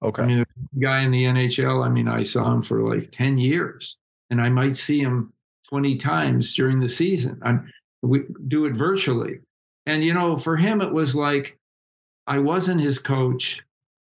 [0.04, 0.24] Okay.
[0.24, 3.38] I mean, the guy in the NHL, I mean, I saw him for like ten
[3.38, 3.98] years,
[4.30, 5.32] and I might see him
[5.70, 7.40] twenty times during the season.
[7.44, 9.40] I'm we do it virtually,
[9.86, 11.58] and you know, for him, it was like
[12.28, 13.64] I wasn't his coach,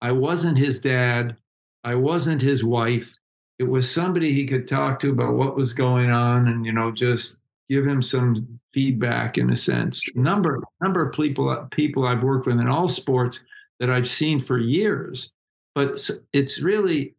[0.00, 1.36] I wasn't his dad,
[1.82, 3.14] I wasn't his wife,
[3.58, 6.90] it was somebody he could talk to about what was going on and you know
[6.90, 12.46] just give him some feedback in a sense number number of people people i've worked
[12.46, 13.44] with in all sports
[13.80, 15.32] that i've seen for years
[15.74, 15.98] but
[16.32, 17.14] it's really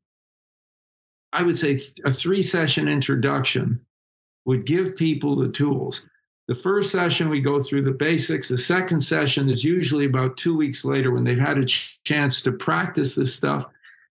[1.34, 3.80] i would say a three session introduction
[4.46, 6.06] would give people the tools
[6.50, 8.50] the first session, we go through the basics.
[8.50, 12.42] The second session is usually about two weeks later when they've had a ch- chance
[12.42, 13.66] to practice this stuff.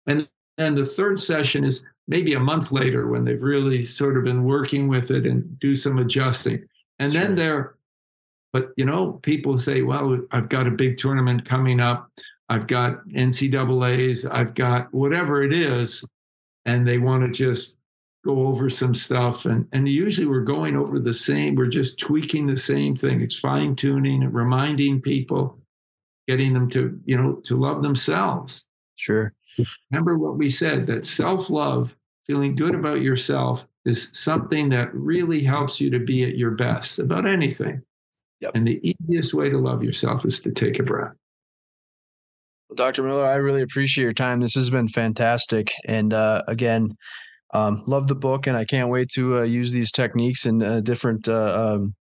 [0.06, 4.24] And and the third session is maybe a month later when they've really sort of
[4.24, 6.64] been working with it and do some adjusting.
[7.00, 7.22] And sure.
[7.22, 7.76] then they're,
[8.54, 12.10] but you know, people say, well, I've got a big tournament coming up.
[12.50, 16.06] I've got NCAAs, I've got whatever it is.
[16.66, 17.78] And they want to just
[18.26, 19.46] go over some stuff.
[19.46, 23.22] And, and usually we're going over the same, we're just tweaking the same thing.
[23.22, 25.60] It's fine tuning reminding people,
[26.28, 28.66] getting them to, you know, to love themselves.
[28.96, 29.34] Sure.
[29.92, 31.96] Remember what we said that self love,
[32.26, 37.00] feeling good about yourself, is something that really helps you to be at your best
[37.00, 37.82] about anything.
[38.42, 38.52] Yep.
[38.54, 41.14] And the easiest way to love yourself is to take a breath.
[42.70, 43.04] Well, Dr.
[43.04, 44.40] Miller, I really appreciate your time.
[44.40, 45.74] This has been fantastic.
[45.88, 46.96] And uh, again,
[47.54, 50.82] um, love the book, and I can't wait to uh, use these techniques in uh,
[50.82, 51.96] different uh, um,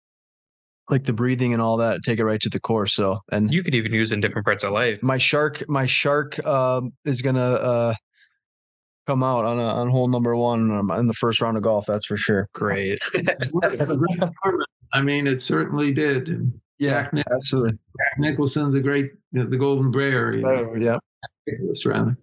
[0.92, 3.64] like the breathing and all that take it right to the core so and you
[3.64, 5.02] could even use in different parts of life.
[5.02, 7.94] My shark my shark um, is gonna uh,
[9.06, 11.86] come out on a, on hole number one um, in the first round of golf
[11.86, 12.46] that's for sure.
[12.52, 13.02] Great.
[14.92, 16.28] I mean it certainly did.
[16.28, 17.72] And yeah Jack absolutely.
[17.72, 20.74] Jack Nicklaus's a great the golden bear you know?
[20.76, 20.98] yeah.
[21.46, 22.18] This round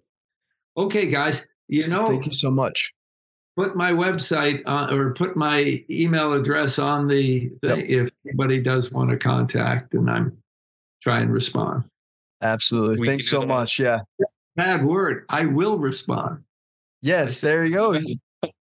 [0.76, 2.94] okay guys you know thank you so much
[3.60, 8.06] put my website on, or put my email address on the thing yep.
[8.06, 10.34] if anybody does want to contact and I'm
[11.02, 11.84] try and respond.
[12.40, 12.96] Absolutely.
[13.00, 13.78] We Thanks so much.
[13.78, 14.00] Yeah.
[14.56, 15.26] Bad word.
[15.28, 16.42] I will respond.
[17.02, 18.00] Yes, there you go.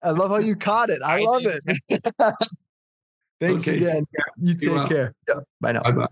[0.02, 1.00] I love how you caught it.
[1.02, 2.02] I, love it.
[3.40, 4.06] Thanks okay, again.
[4.42, 5.14] You take care.
[5.26, 5.44] Yep.
[5.62, 5.82] Bye now.
[5.82, 6.06] Bye bye.